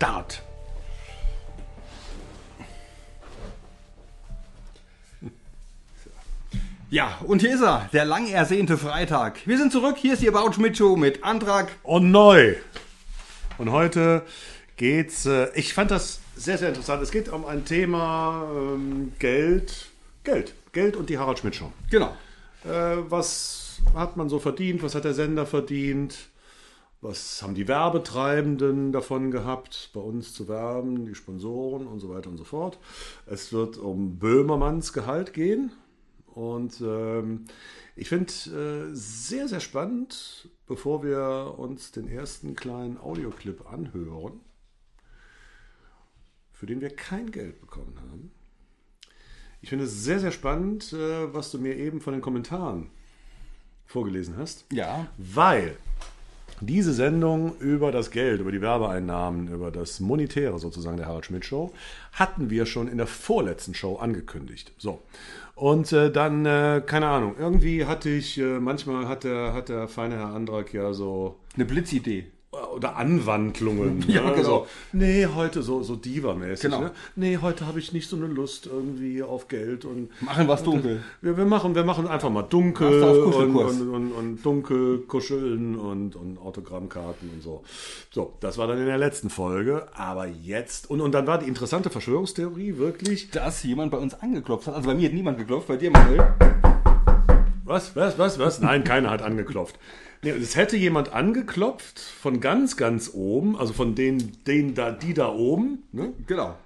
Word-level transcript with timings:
Start. 0.00 0.42
Ja, 6.88 7.18
und 7.26 7.42
hier 7.42 7.54
ist 7.54 7.60
er, 7.60 7.90
der 7.92 8.06
lang 8.06 8.26
ersehnte 8.26 8.78
Freitag. 8.78 9.46
Wir 9.46 9.58
sind 9.58 9.72
zurück, 9.72 9.98
hier 9.98 10.14
ist 10.14 10.22
die 10.22 10.28
About 10.30 10.54
Schmidt 10.54 10.78
Show 10.78 10.96
mit 10.96 11.22
Antrag. 11.22 11.72
Und 11.82 12.10
neu. 12.10 12.54
Und 13.58 13.72
heute 13.72 14.22
geht's, 14.78 15.26
äh, 15.26 15.48
ich 15.54 15.74
fand 15.74 15.90
das 15.90 16.20
sehr, 16.34 16.56
sehr 16.56 16.70
interessant. 16.70 17.02
Es 17.02 17.10
geht 17.10 17.28
um 17.28 17.44
ein 17.44 17.66
Thema 17.66 18.48
ähm, 18.56 19.12
Geld. 19.18 19.90
Geld. 20.24 20.54
Geld 20.72 20.96
und 20.96 21.10
die 21.10 21.18
Harald 21.18 21.40
Schmidt 21.40 21.56
Show. 21.56 21.70
Genau. 21.90 22.16
Äh, 22.64 22.96
was 23.10 23.80
hat 23.94 24.16
man 24.16 24.30
so 24.30 24.38
verdient? 24.38 24.82
Was 24.82 24.94
hat 24.94 25.04
der 25.04 25.12
Sender 25.12 25.44
verdient? 25.44 26.16
Was 27.02 27.40
haben 27.40 27.54
die 27.54 27.66
Werbetreibenden 27.66 28.92
davon 28.92 29.30
gehabt, 29.30 29.90
bei 29.94 30.00
uns 30.00 30.34
zu 30.34 30.48
werben, 30.48 31.06
die 31.06 31.14
Sponsoren 31.14 31.86
und 31.86 31.98
so 31.98 32.10
weiter 32.10 32.28
und 32.28 32.36
so 32.36 32.44
fort? 32.44 32.78
Es 33.24 33.54
wird 33.54 33.78
um 33.78 34.18
Böhmermanns 34.18 34.92
Gehalt 34.92 35.32
gehen. 35.32 35.72
Und 36.26 36.80
ähm, 36.82 37.46
ich 37.96 38.08
finde 38.08 38.32
äh, 38.32 38.94
sehr, 38.94 39.48
sehr 39.48 39.60
spannend, 39.60 40.48
bevor 40.66 41.02
wir 41.02 41.54
uns 41.58 41.90
den 41.90 42.06
ersten 42.06 42.54
kleinen 42.54 42.98
Audioclip 42.98 43.66
anhören, 43.72 44.40
für 46.52 46.66
den 46.66 46.82
wir 46.82 46.94
kein 46.94 47.30
Geld 47.30 47.60
bekommen 47.60 47.98
haben. 47.98 48.30
Ich 49.62 49.70
finde 49.70 49.86
es 49.86 50.04
sehr, 50.04 50.20
sehr 50.20 50.32
spannend, 50.32 50.92
äh, 50.92 51.32
was 51.32 51.50
du 51.50 51.58
mir 51.58 51.76
eben 51.76 52.02
von 52.02 52.12
den 52.12 52.22
Kommentaren 52.22 52.90
vorgelesen 53.86 54.36
hast. 54.36 54.66
Ja. 54.70 55.08
Weil 55.16 55.76
diese 56.60 56.92
Sendung 56.92 57.56
über 57.58 57.92
das 57.92 58.10
Geld, 58.10 58.40
über 58.40 58.52
die 58.52 58.60
Werbeeinnahmen, 58.60 59.48
über 59.48 59.70
das 59.70 60.00
Monetäre 60.00 60.58
sozusagen 60.58 60.96
der 60.96 61.06
Harald 61.06 61.26
Schmidt 61.26 61.44
Show, 61.44 61.72
hatten 62.12 62.50
wir 62.50 62.66
schon 62.66 62.88
in 62.88 62.98
der 62.98 63.06
vorletzten 63.06 63.74
Show 63.74 63.96
angekündigt. 63.96 64.72
So. 64.78 65.00
Und 65.54 65.92
äh, 65.92 66.10
dann, 66.10 66.46
äh, 66.46 66.82
keine 66.84 67.08
Ahnung, 67.08 67.34
irgendwie 67.38 67.84
hatte 67.84 68.08
ich, 68.08 68.38
äh, 68.38 68.58
manchmal 68.58 69.08
hat 69.08 69.24
der, 69.24 69.52
hat 69.52 69.68
der 69.68 69.88
feine 69.88 70.16
Herr 70.16 70.34
Andrak 70.34 70.72
ja 70.72 70.92
so 70.92 71.36
Eine 71.54 71.66
Blitzidee. 71.66 72.26
Oder 72.52 72.96
Anwandlungen. 72.96 74.04
Ja, 74.10 74.22
ne? 74.22 74.32
genau. 74.32 74.42
So, 74.42 74.66
nee, 74.92 75.26
heute 75.26 75.62
so, 75.62 75.82
so 75.84 75.94
Diva-mäßig. 75.94 76.62
Genau. 76.62 76.80
Ne? 76.80 76.90
Nee, 77.14 77.38
heute 77.40 77.66
habe 77.66 77.78
ich 77.78 77.92
nicht 77.92 78.08
so 78.08 78.16
eine 78.16 78.26
Lust 78.26 78.66
irgendwie 78.66 79.22
auf 79.22 79.46
Geld 79.46 79.84
und 79.84 80.10
Machen 80.20 80.48
wir's 80.48 80.62
dunkel. 80.64 81.02
wir, 81.20 81.36
wir, 81.36 81.44
machen, 81.44 81.74
wir 81.76 81.84
machen 81.84 82.08
einfach 82.08 82.30
mal 82.30 82.42
dunkel 82.42 83.02
und, 83.02 83.54
und, 83.54 83.88
und, 83.88 84.12
und 84.12 84.44
dunkel 84.44 84.98
kuscheln 85.06 85.76
und, 85.76 86.16
und 86.16 86.38
Autogrammkarten 86.38 87.30
und 87.30 87.42
so. 87.42 87.62
So, 88.10 88.32
das 88.40 88.58
war 88.58 88.66
dann 88.66 88.78
in 88.78 88.86
der 88.86 88.98
letzten 88.98 89.30
Folge. 89.30 89.86
Aber 89.94 90.26
jetzt, 90.26 90.90
und, 90.90 91.00
und 91.00 91.12
dann 91.12 91.28
war 91.28 91.38
die 91.38 91.46
interessante 91.46 91.88
Verschwörungstheorie 91.90 92.78
wirklich. 92.78 93.30
Dass 93.30 93.62
jemand 93.62 93.92
bei 93.92 93.98
uns 93.98 94.14
angeklopft 94.14 94.66
hat. 94.66 94.74
Also 94.74 94.88
bei 94.88 94.94
mir 94.94 95.08
hat 95.08 95.14
niemand 95.14 95.38
geklopft, 95.38 95.68
bei 95.68 95.76
dir, 95.76 95.92
Manuel. 95.92 96.59
Was, 97.70 97.94
was, 97.94 98.18
was, 98.18 98.36
was? 98.40 98.58
Nein, 98.58 98.82
keiner 98.82 99.10
hat 99.10 99.22
angeklopft. 99.22 99.78
Nee, 100.22 100.30
es 100.30 100.56
hätte 100.56 100.76
jemand 100.76 101.12
angeklopft 101.12 102.00
von 102.00 102.40
ganz, 102.40 102.76
ganz 102.76 103.12
oben, 103.14 103.56
also 103.56 103.72
von 103.72 103.94
denen, 103.94 104.36
denen 104.44 104.74
da, 104.74 104.90
die 104.90 105.14
da 105.14 105.32
oben. 105.32 105.84
Ne? 105.92 106.12
Genau. 106.26 106.56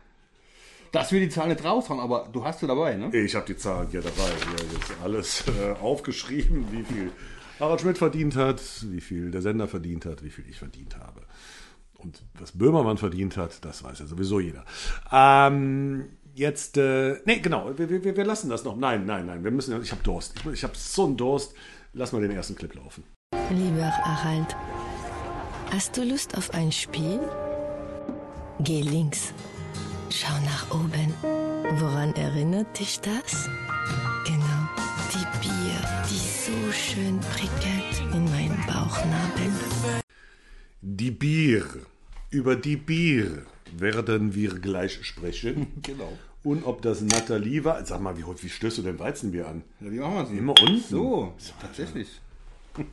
Dass 0.93 1.13
wir 1.13 1.21
die 1.21 1.29
Zahl 1.29 1.49
nicht 1.49 1.63
raushauen, 1.63 2.01
aber 2.01 2.31
du 2.33 2.43
hast 2.43 2.61
sie 2.61 2.67
dabei, 2.67 2.97
ne? 2.97 3.15
Ich 3.15 3.35
habe 3.35 3.45
die 3.45 3.55
Zahlen 3.55 3.89
hier 3.91 4.01
dabei. 4.01 4.31
Hier 4.49 4.81
ist 4.81 4.95
alles 5.03 5.45
äh, 5.49 5.73
aufgeschrieben, 5.79 6.69
wie 6.73 6.85
viel 6.85 7.13
Harald 7.61 7.83
Schmidt 7.83 7.99
verdient 7.99 8.35
hat, 8.35 8.63
wie 8.85 9.03
viel 9.03 9.31
der 9.31 9.43
Sender 9.43 9.69
verdient 9.69 10.07
hat, 10.07 10.25
wie 10.25 10.31
viel 10.31 10.47
ich 10.49 10.59
verdient 10.59 10.97
habe. 10.97 11.21
Und 11.99 12.23
was 12.39 12.53
Böhmermann 12.53 12.97
verdient 12.97 13.37
hat, 13.37 13.63
das 13.63 13.85
weiß 13.85 13.99
ja 13.99 14.07
sowieso 14.07 14.41
jeder. 14.41 14.65
Ähm, 15.13 16.07
jetzt, 16.35 16.77
äh, 16.77 17.17
nee, 17.25 17.39
genau, 17.39 17.77
wir, 17.77 17.89
wir, 17.89 18.17
wir 18.17 18.25
lassen 18.25 18.51
das 18.51 18.65
noch. 18.65 18.77
Nein, 18.77 19.07
nein, 19.07 19.27
nein, 19.27 19.45
wir 19.45 19.51
müssen, 19.51 19.81
ich 19.83 19.93
habe 19.93 20.03
Durst. 20.03 20.35
Ich, 20.39 20.47
ich 20.47 20.65
habe 20.65 20.75
so 20.77 21.07
einen 21.07 21.17
Durst. 21.17 21.55
Lass 21.93 22.13
mal 22.13 22.21
den 22.21 22.33
ersten 22.33 22.57
Clip 22.57 22.75
laufen. 22.75 23.05
Lieber 23.51 23.91
Harald, 23.91 24.57
hast 25.73 25.97
du 25.97 26.03
Lust 26.03 26.37
auf 26.37 26.53
ein 26.53 26.73
Spiel? 26.73 27.21
Geh 28.61 28.83
links. 28.83 29.33
Schau 30.11 30.35
nach 30.45 30.71
oben. 30.71 31.15
Woran 31.81 32.15
erinnert 32.15 32.79
dich 32.79 33.01
das? 33.01 33.49
Genau, 34.27 34.69
die 35.13 35.39
Bier, 35.41 36.05
die 36.09 36.19
so 36.19 36.73
schön 36.73 37.19
prickelt 37.21 38.15
in 38.15 38.25
meinen 38.25 38.63
Bauchnabel. 38.67 39.53
Die 40.81 41.11
Bier. 41.11 41.65
Über 42.35 42.57
die 42.57 42.77
Bier 42.77 43.47
werden 43.77 44.35
wir 44.35 44.55
gleich 44.59 45.05
sprechen. 45.07 45.69
Genau. 45.83 46.19
Und 46.43 46.67
ob 46.67 46.83
das 46.83 47.01
Nathalie 47.01 47.65
war. 47.65 47.87
Sag 47.87 48.01
mal, 48.01 48.19
wie, 48.19 48.25
wie 48.25 48.49
stößt 48.49 48.79
du 48.79 48.83
denn 48.83 48.99
Weizenbier 48.99 49.49
an? 49.49 49.63
Ja, 49.81 49.91
wie 49.91 49.99
machen 49.99 50.15
wir 50.15 50.23
es? 50.25 50.31
Immer 50.31 50.55
unten. 50.61 50.81
So, 50.81 51.33
tatsächlich. 51.61 52.09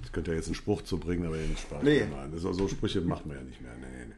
Ich 0.03 0.12
könnte 0.12 0.31
ja 0.31 0.38
jetzt 0.38 0.46
einen 0.46 0.56
Spruch 0.56 0.84
zu 0.84 0.97
bringen, 1.00 1.25
aber 1.25 1.38
den 1.38 1.57
Spaß. 1.57 1.84
Nee. 1.84 2.06
Nein, 2.09 2.31
so, 2.38 2.53
so 2.53 2.68
Sprüche 2.68 3.02
macht 3.02 3.25
man 3.25 3.38
ja 3.38 3.44
nicht 3.44 3.59
mehr. 3.59 3.74
Nee, 3.81 3.88
nee, 3.88 4.06
nee. 4.09 4.13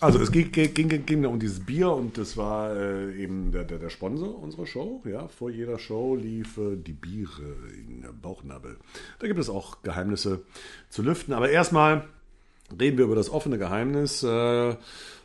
Also 0.00 0.20
es 0.20 0.30
ging, 0.30 0.52
ging, 0.52 0.72
ging, 0.74 1.06
ging 1.06 1.26
um 1.26 1.40
dieses 1.40 1.60
Bier 1.60 1.90
und 1.90 2.18
das 2.18 2.36
war 2.36 2.76
äh, 2.76 3.20
eben 3.20 3.50
der, 3.50 3.64
der, 3.64 3.78
der 3.78 3.90
Sponsor 3.90 4.40
unserer 4.40 4.66
Show. 4.66 5.02
Ja, 5.04 5.26
vor 5.26 5.50
jeder 5.50 5.78
Show 5.78 6.14
lief 6.14 6.56
äh, 6.56 6.76
die 6.76 6.92
Biere 6.92 7.56
in 7.88 8.02
der 8.02 8.12
Bauchnabel. 8.12 8.76
Da 9.18 9.26
gibt 9.26 9.40
es 9.40 9.50
auch 9.50 9.82
Geheimnisse 9.82 10.42
zu 10.88 11.02
lüften. 11.02 11.32
Aber 11.32 11.50
erstmal 11.50 12.04
reden 12.78 12.96
wir 12.96 13.06
über 13.06 13.16
das 13.16 13.30
offene 13.30 13.58
Geheimnis 13.58 14.22
äh, 14.22 14.76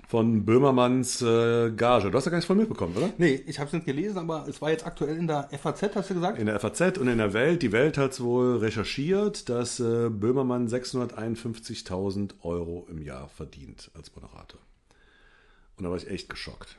von 0.08 0.46
Böhmermanns 0.46 1.22
äh, 1.22 1.72
Gage. 1.72 2.12
Du 2.12 2.18
hast 2.18 2.25
ja 2.25 2.31
gar 2.31 2.38
nichts 2.38 2.47
von 2.47 2.58
mitbekommen, 2.58 2.96
oder? 2.96 3.09
Nee, 3.18 3.44
ich 3.47 3.59
habe 3.59 3.68
es 3.68 3.74
nicht 3.74 3.86
gelesen, 3.86 4.18
aber 4.18 4.46
es 4.47 4.62
war 4.62 4.69
jetzt 4.69 4.86
aktuell 4.86 5.18
in 5.18 5.28
der 5.28 5.50
FAZ, 5.50 5.96
hast 5.96 6.09
du 6.09 6.16
gesagt? 6.16 6.40
In 6.40 6.46
der 6.46 6.59
FAZ 6.59 6.97
und 6.97 7.08
in 7.08 7.18
der 7.18 7.34
Welt. 7.34 7.62
Die 7.62 7.72
Welt 7.72 7.97
hat 7.97 8.19
wohl 8.19 8.58
recherchiert, 8.58 9.50
dass 9.50 9.80
äh, 9.80 10.09
Böhmermann 10.09 10.68
651.000 10.68 12.31
Euro 12.44 12.88
im 12.90 13.02
Jahr 13.02 13.30
verdient 13.30 13.92
als 13.96 14.13
Moderator. 14.16 14.59
Und 15.78 15.86
da 15.86 15.90
war 15.90 15.97
ich 15.97 16.09
echt 16.09 16.30
geschockt. 16.30 16.78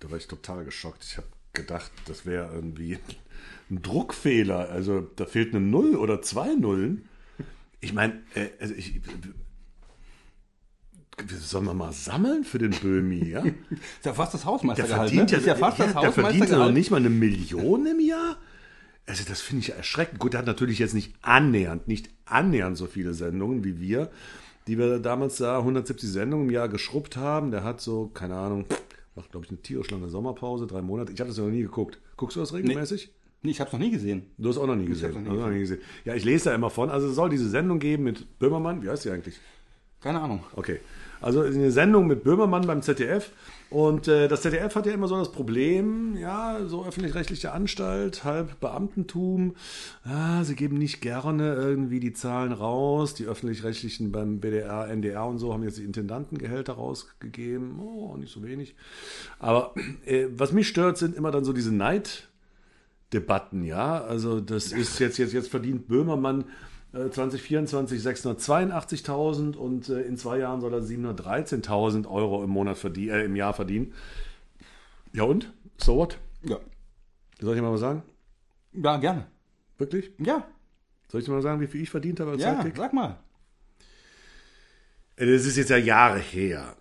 Da 0.00 0.10
war 0.10 0.18
ich 0.18 0.26
total 0.26 0.64
geschockt. 0.64 1.04
Ich 1.04 1.16
habe 1.16 1.28
gedacht, 1.52 1.90
das 2.06 2.26
wäre 2.26 2.52
irgendwie 2.54 2.98
ein 3.70 3.82
Druckfehler. 3.82 4.68
Also 4.70 5.00
da 5.16 5.24
fehlt 5.24 5.54
eine 5.54 5.64
Null 5.64 5.96
oder 5.96 6.22
zwei 6.22 6.54
Nullen. 6.54 7.08
Ich 7.80 7.92
meine, 7.92 8.22
äh, 8.34 8.48
also 8.60 8.74
ich, 8.74 9.00
sollen 11.38 11.64
wir 11.64 11.74
mal 11.74 11.92
sammeln 11.92 12.44
für 12.44 12.58
den 12.58 12.72
Böhmi, 12.72 13.28
ja? 13.28 13.40
Ist 13.70 14.04
ja 14.04 14.12
fast 14.12 14.34
das 14.34 14.42
Der 14.42 14.50
Hausmeistergehalt, 14.50 15.10
verdient 15.10 15.30
ne? 15.30 15.36
ja, 15.36 15.38
ist 15.38 15.46
ja 15.46 15.54
fast 15.54 15.78
das 15.80 15.92
der 15.92 15.94
verdient 15.94 16.14
ja 16.14 16.14
noch 16.14 16.26
Hausmeistergehalt. 16.26 16.74
nicht 16.74 16.90
mal 16.90 16.96
eine 16.98 17.10
Million 17.10 17.86
im 17.86 18.00
Jahr. 18.00 18.36
Also 19.06 19.24
das 19.26 19.40
finde 19.40 19.62
ich 19.62 19.72
erschreckend. 19.72 20.18
Gut, 20.18 20.34
er 20.34 20.38
hat 20.38 20.46
natürlich 20.46 20.78
jetzt 20.78 20.94
nicht 20.94 21.14
annähernd, 21.22 21.88
nicht 21.88 22.10
annähernd 22.24 22.76
so 22.76 22.86
viele 22.86 23.14
Sendungen 23.14 23.64
wie 23.64 23.80
wir, 23.80 24.10
die 24.66 24.78
wir 24.78 24.98
damals 24.98 25.36
da 25.36 25.58
170 25.58 26.10
Sendungen 26.10 26.48
im 26.48 26.52
Jahr 26.52 26.68
geschrubbt 26.68 27.16
haben. 27.16 27.50
Der 27.50 27.62
hat 27.62 27.80
so, 27.80 28.08
keine 28.08 28.34
Ahnung, 28.34 28.66
macht 29.14 29.30
glaube 29.30 29.46
ich 29.46 29.50
eine 29.50 29.62
tierisch 29.62 29.90
lange 29.90 30.08
Sommerpause, 30.08 30.66
drei 30.66 30.82
Monate. 30.82 31.12
Ich 31.12 31.20
habe 31.20 31.28
das 31.28 31.38
ja 31.38 31.44
noch 31.44 31.50
nie 31.50 31.62
geguckt. 31.62 31.98
Guckst 32.16 32.36
du 32.36 32.40
das 32.40 32.52
regelmäßig? 32.52 33.10
Nee, 33.42 33.52
ich 33.52 33.60
habe 33.60 33.68
es 33.68 33.72
noch 33.72 33.80
nie 33.80 33.90
gesehen. 33.92 34.26
Du 34.38 34.48
hast 34.48 34.58
auch 34.58 34.66
noch 34.66 34.74
nie 34.74 34.86
gesehen. 34.86 35.12
noch 35.12 35.20
nie 35.20 35.28
du 35.28 35.34
noch 35.34 35.50
nie 35.50 35.60
gesehen. 35.60 35.80
Ja, 36.04 36.14
ich 36.14 36.24
lese 36.24 36.46
da 36.46 36.54
immer 36.54 36.70
von. 36.70 36.90
Also 36.90 37.08
es 37.08 37.14
soll 37.14 37.30
diese 37.30 37.48
Sendung 37.48 37.78
geben 37.78 38.02
mit 38.02 38.38
Böhmermann. 38.40 38.82
Wie 38.82 38.90
heißt 38.90 39.04
die 39.04 39.10
eigentlich? 39.10 39.38
Keine 40.00 40.20
Ahnung. 40.20 40.42
Okay. 40.56 40.80
Also 41.20 41.42
eine 41.42 41.70
Sendung 41.70 42.06
mit 42.06 42.24
Böhmermann 42.24 42.66
beim 42.66 42.82
ZDF. 42.82 43.30
Und 43.68 44.06
äh, 44.06 44.28
das 44.28 44.42
ZDF 44.42 44.76
hat 44.76 44.86
ja 44.86 44.92
immer 44.92 45.08
so 45.08 45.16
das 45.16 45.32
Problem, 45.32 46.16
ja, 46.16 46.60
so 46.66 46.84
öffentlich-rechtliche 46.84 47.52
Anstalt, 47.52 48.22
halb 48.22 48.60
Beamtentum. 48.60 49.56
Ja, 50.04 50.44
sie 50.44 50.54
geben 50.54 50.78
nicht 50.78 51.00
gerne 51.00 51.54
irgendwie 51.54 51.98
die 51.98 52.12
Zahlen 52.12 52.52
raus. 52.52 53.14
Die 53.14 53.24
öffentlich-rechtlichen 53.24 54.12
beim 54.12 54.38
BDR, 54.40 54.88
NDR 54.88 55.26
und 55.26 55.38
so 55.38 55.52
haben 55.52 55.64
jetzt 55.64 55.78
die 55.78 55.84
Intendantengehälter 55.84 56.74
rausgegeben. 56.74 57.80
Oh, 57.80 58.16
nicht 58.16 58.32
so 58.32 58.44
wenig. 58.44 58.76
Aber 59.38 59.74
äh, 60.04 60.26
was 60.30 60.52
mich 60.52 60.68
stört, 60.68 60.98
sind 60.98 61.16
immer 61.16 61.32
dann 61.32 61.44
so 61.44 61.52
diese 61.52 61.74
Neid. 61.74 62.28
Debatten, 63.12 63.62
ja. 63.62 64.02
Also 64.02 64.40
das 64.40 64.72
ist 64.72 64.98
jetzt, 64.98 65.18
jetzt, 65.18 65.32
jetzt 65.32 65.48
verdient 65.48 65.86
Böhmermann 65.86 66.44
2024 67.10 68.00
682.000 68.00 69.56
und 69.56 69.88
äh, 69.88 70.02
in 70.02 70.16
zwei 70.16 70.38
Jahren 70.38 70.60
soll 70.60 70.72
er 70.74 70.80
713.000 70.80 72.08
Euro 72.08 72.42
im 72.42 72.50
Monat 72.50 72.78
verdien, 72.78 73.10
äh, 73.14 73.24
im 73.24 73.36
Jahr 73.36 73.52
verdienen. 73.54 73.92
Ja 75.12 75.24
und? 75.24 75.52
So 75.78 75.96
what? 75.96 76.18
Ja. 76.42 76.58
Soll 77.40 77.54
ich 77.54 77.58
dir 77.58 77.62
mal 77.62 77.72
was 77.72 77.80
sagen? 77.80 78.02
Ja, 78.72 78.96
gerne. 78.96 79.26
Wirklich? 79.78 80.10
Ja, 80.18 80.46
Soll 81.08 81.20
ich 81.20 81.26
dir 81.26 81.32
mal 81.32 81.42
sagen, 81.42 81.60
wie 81.60 81.66
viel 81.66 81.82
ich 81.82 81.90
verdient 81.90 82.18
habe 82.20 82.32
als 82.32 82.42
ja, 82.42 82.56
Sidekick? 82.56 82.76
sag 82.76 82.92
mal. 82.92 83.16
Äh, 85.16 85.26
Das 85.26 85.44
ist 85.46 85.56
jetzt 85.56 85.70
ja 85.70 85.76
Jahre 85.76 86.18
her. 86.18 86.76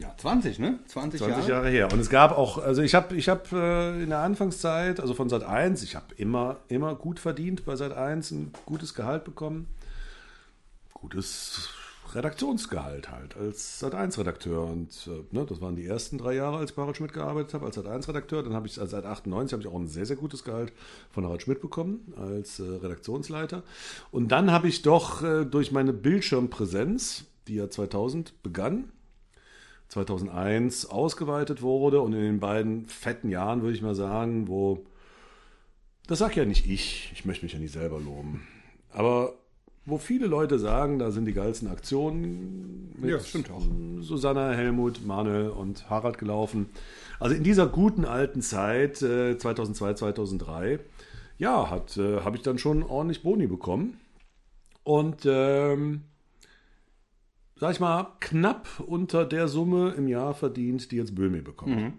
Ja, 0.00 0.14
20, 0.16 0.58
ne? 0.58 0.78
20, 0.86 1.20
20 1.20 1.36
Jahre. 1.36 1.50
Jahre 1.50 1.68
her. 1.70 1.92
Und 1.92 2.00
es 2.00 2.10
gab 2.10 2.36
auch, 2.36 2.58
also 2.58 2.82
ich 2.82 2.94
habe 2.94 3.16
ich 3.16 3.28
hab, 3.28 3.50
äh, 3.52 4.02
in 4.02 4.10
der 4.10 4.18
Anfangszeit, 4.18 5.00
also 5.00 5.14
von 5.14 5.28
Sat 5.28 5.42
1, 5.42 5.82
ich 5.82 5.96
habe 5.96 6.14
immer, 6.16 6.58
immer 6.68 6.94
gut 6.94 7.18
verdient 7.18 7.64
bei 7.64 7.76
Sat 7.76 7.92
1, 7.92 8.30
ein 8.32 8.52
gutes 8.66 8.94
Gehalt 8.94 9.24
bekommen. 9.24 9.68
Gutes 10.92 11.70
Redaktionsgehalt 12.14 13.10
halt 13.10 13.36
als 13.36 13.82
Sat1-Redakteur. 13.82 14.64
Und 14.64 15.08
äh, 15.08 15.34
ne, 15.34 15.46
das 15.46 15.60
waren 15.60 15.76
die 15.76 15.86
ersten 15.86 16.18
drei 16.18 16.34
Jahre, 16.34 16.58
als 16.58 16.70
ich 16.70 16.76
bei 16.76 16.82
Harald 16.82 16.96
Schmidt 16.96 17.12
gearbeitet 17.12 17.54
habe, 17.54 17.66
als 17.66 17.78
Sat1-Redakteur. 17.78 18.42
Dann 18.42 18.54
habe 18.54 18.66
ich 18.66 18.78
also 18.78 18.90
seit 18.90 19.06
98 19.06 19.52
habe 19.54 19.62
ich 19.62 19.68
auch 19.68 19.78
ein 19.78 19.88
sehr, 19.88 20.06
sehr 20.06 20.16
gutes 20.16 20.44
Gehalt 20.44 20.72
von 21.10 21.24
Harald 21.24 21.42
Schmidt 21.42 21.60
bekommen 21.60 22.12
als 22.16 22.60
äh, 22.60 22.64
Redaktionsleiter. 22.64 23.62
Und 24.10 24.28
dann 24.28 24.50
habe 24.50 24.68
ich 24.68 24.82
doch 24.82 25.22
äh, 25.22 25.44
durch 25.44 25.72
meine 25.72 25.92
Bildschirmpräsenz, 25.92 27.24
die 27.48 27.54
ja 27.54 27.70
2000 27.70 28.42
begann, 28.42 28.92
2001 29.88 30.86
ausgeweitet 30.86 31.62
wurde 31.62 32.00
und 32.00 32.12
in 32.12 32.22
den 32.22 32.40
beiden 32.40 32.86
fetten 32.86 33.28
Jahren, 33.28 33.62
würde 33.62 33.74
ich 33.74 33.82
mal 33.82 33.94
sagen, 33.94 34.48
wo, 34.48 34.84
das 36.06 36.18
sag 36.18 36.36
ja 36.36 36.44
nicht 36.44 36.68
ich, 36.68 37.10
ich 37.12 37.24
möchte 37.24 37.44
mich 37.44 37.52
ja 37.52 37.58
nicht 37.58 37.72
selber 37.72 38.00
loben, 38.00 38.46
aber 38.92 39.34
wo 39.86 39.98
viele 39.98 40.26
Leute 40.26 40.58
sagen, 40.58 40.98
da 40.98 41.12
sind 41.12 41.26
die 41.26 41.32
geilsten 41.32 41.68
Aktionen 41.68 42.92
mit 42.98 43.10
Ja, 43.10 43.20
stimmt 43.20 43.52
auch. 43.52 43.62
Susanna, 44.00 44.50
Helmut, 44.50 45.06
Manuel 45.06 45.50
und 45.50 45.88
Harald 45.88 46.18
gelaufen. 46.18 46.68
Also 47.20 47.36
in 47.36 47.44
dieser 47.44 47.68
guten 47.68 48.04
alten 48.04 48.42
Zeit, 48.42 49.00
äh, 49.02 49.38
2002, 49.38 49.94
2003, 49.94 50.80
ja, 51.38 51.70
hat, 51.70 51.96
äh, 51.96 52.20
habe 52.22 52.36
ich 52.36 52.42
dann 52.42 52.58
schon 52.58 52.82
ordentlich 52.82 53.22
Boni 53.22 53.46
bekommen. 53.46 54.00
Und 54.82 55.24
ähm, 55.24 56.02
sag 57.58 57.72
ich 57.72 57.80
mal, 57.80 58.08
knapp 58.20 58.68
unter 58.86 59.24
der 59.24 59.48
Summe 59.48 59.94
im 59.96 60.08
Jahr 60.08 60.34
verdient, 60.34 60.90
die 60.90 60.96
jetzt 60.96 61.14
Böhmi 61.14 61.40
bekommt. 61.40 61.92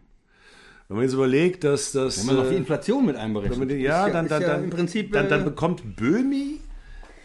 Wenn 0.88 0.95
man 0.95 1.04
jetzt 1.04 1.13
überlegt, 1.13 1.63
dass 1.63 1.92
das. 1.92 2.24
Mhm. 2.24 2.27
Wenn 2.30 2.36
man 2.36 2.44
noch 2.44 2.50
die 2.50 2.56
äh, 2.56 2.59
Inflation 2.59 3.06
mit 3.06 3.15
einberechnet. 3.18 3.59
wenn 3.59 3.68
man 3.68 3.80
ja, 3.80 4.07
ist 4.07 4.13
dann, 4.13 4.27
dann, 4.27 4.42
ja 4.42 4.48
dann, 4.48 4.69
Prinzip 4.69 5.12
dann, 5.12 5.27
dann 5.27 5.42
äh, 5.42 5.45
bekommt 5.45 5.98
Böhmi 5.98 6.62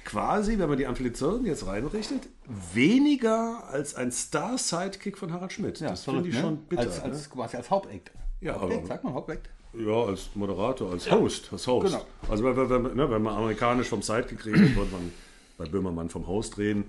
quasi, 0.05 0.59
wenn 0.59 0.69
man 0.69 0.79
die 0.79 0.85
Inflation 0.85 1.47
jetzt 1.47 1.67
reinrichtet, 1.67 2.29
weniger 2.75 3.69
als 3.69 3.95
ein 3.95 4.11
Star-Sidekick 4.11 5.17
von 5.17 5.33
Harald 5.33 5.53
Schmidt. 5.53 5.79
ja, 5.79 5.91
das 5.91 6.05
finde 6.05 6.29
ich 6.29 6.35
verrückt, 6.35 6.45
schon 6.45 6.55
ne? 6.55 6.61
bitter. 6.69 6.83
Als, 6.83 7.01
als 7.01 7.31
quasi 7.31 7.57
als 7.57 7.71
Hauptact. 7.71 8.11
Ja, 8.41 8.55
Hauptact, 8.55 8.79
aber- 8.79 8.87
sagt 8.89 9.05
man 9.05 9.15
Hauptact? 9.15 9.49
ne? 9.73 9.85
Ja, 9.87 10.05
als 10.05 10.31
Moderator, 10.35 10.91
als 10.91 11.11
Host. 11.11 11.49
Als 11.53 11.67
Host. 11.67 11.87
Genau. 11.87 12.05
Also 12.29 12.45
wenn, 12.45 12.57
wenn, 12.57 12.69
wenn, 12.69 12.97
ne, 12.97 13.11
wenn 13.11 13.23
man 13.23 13.35
amerikanisch 13.37 13.89
vom 13.89 14.03
Sidekick 14.03 14.45
redet, 14.45 14.77
wird 14.77 14.93
man 14.93 15.13
bei 15.57 15.65
Böhmermann 15.65 16.09
vom 16.11 16.27
Host 16.27 16.59
reden. 16.59 16.85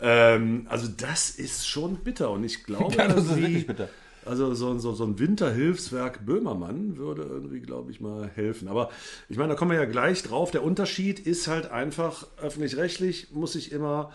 Ähm, 0.00 0.66
also 0.68 0.88
das 0.96 1.30
ist 1.30 1.68
schon 1.68 1.96
bitter 1.96 2.30
und 2.30 2.44
ich 2.44 2.64
glaube, 2.64 2.94
Ja, 2.96 3.08
das 3.08 3.26
ist 3.26 3.36
die- 3.36 3.42
wirklich 3.42 3.66
bitter. 3.66 3.88
Also 4.26 4.52
so, 4.54 4.78
so, 4.78 4.92
so 4.92 5.04
ein 5.04 5.18
Winterhilfswerk 5.18 6.26
Böhmermann 6.26 6.98
würde 6.98 7.22
irgendwie, 7.22 7.60
glaube 7.60 7.90
ich, 7.90 8.00
mal 8.02 8.28
helfen. 8.34 8.68
Aber 8.68 8.90
ich 9.30 9.38
meine, 9.38 9.48
da 9.50 9.54
kommen 9.58 9.70
wir 9.70 9.78
ja 9.78 9.86
gleich 9.86 10.22
drauf. 10.22 10.50
Der 10.50 10.62
Unterschied 10.62 11.18
ist 11.20 11.48
halt 11.48 11.70
einfach, 11.70 12.26
öffentlich-rechtlich 12.40 13.28
muss 13.32 13.54
ich 13.54 13.72
immer 13.72 14.12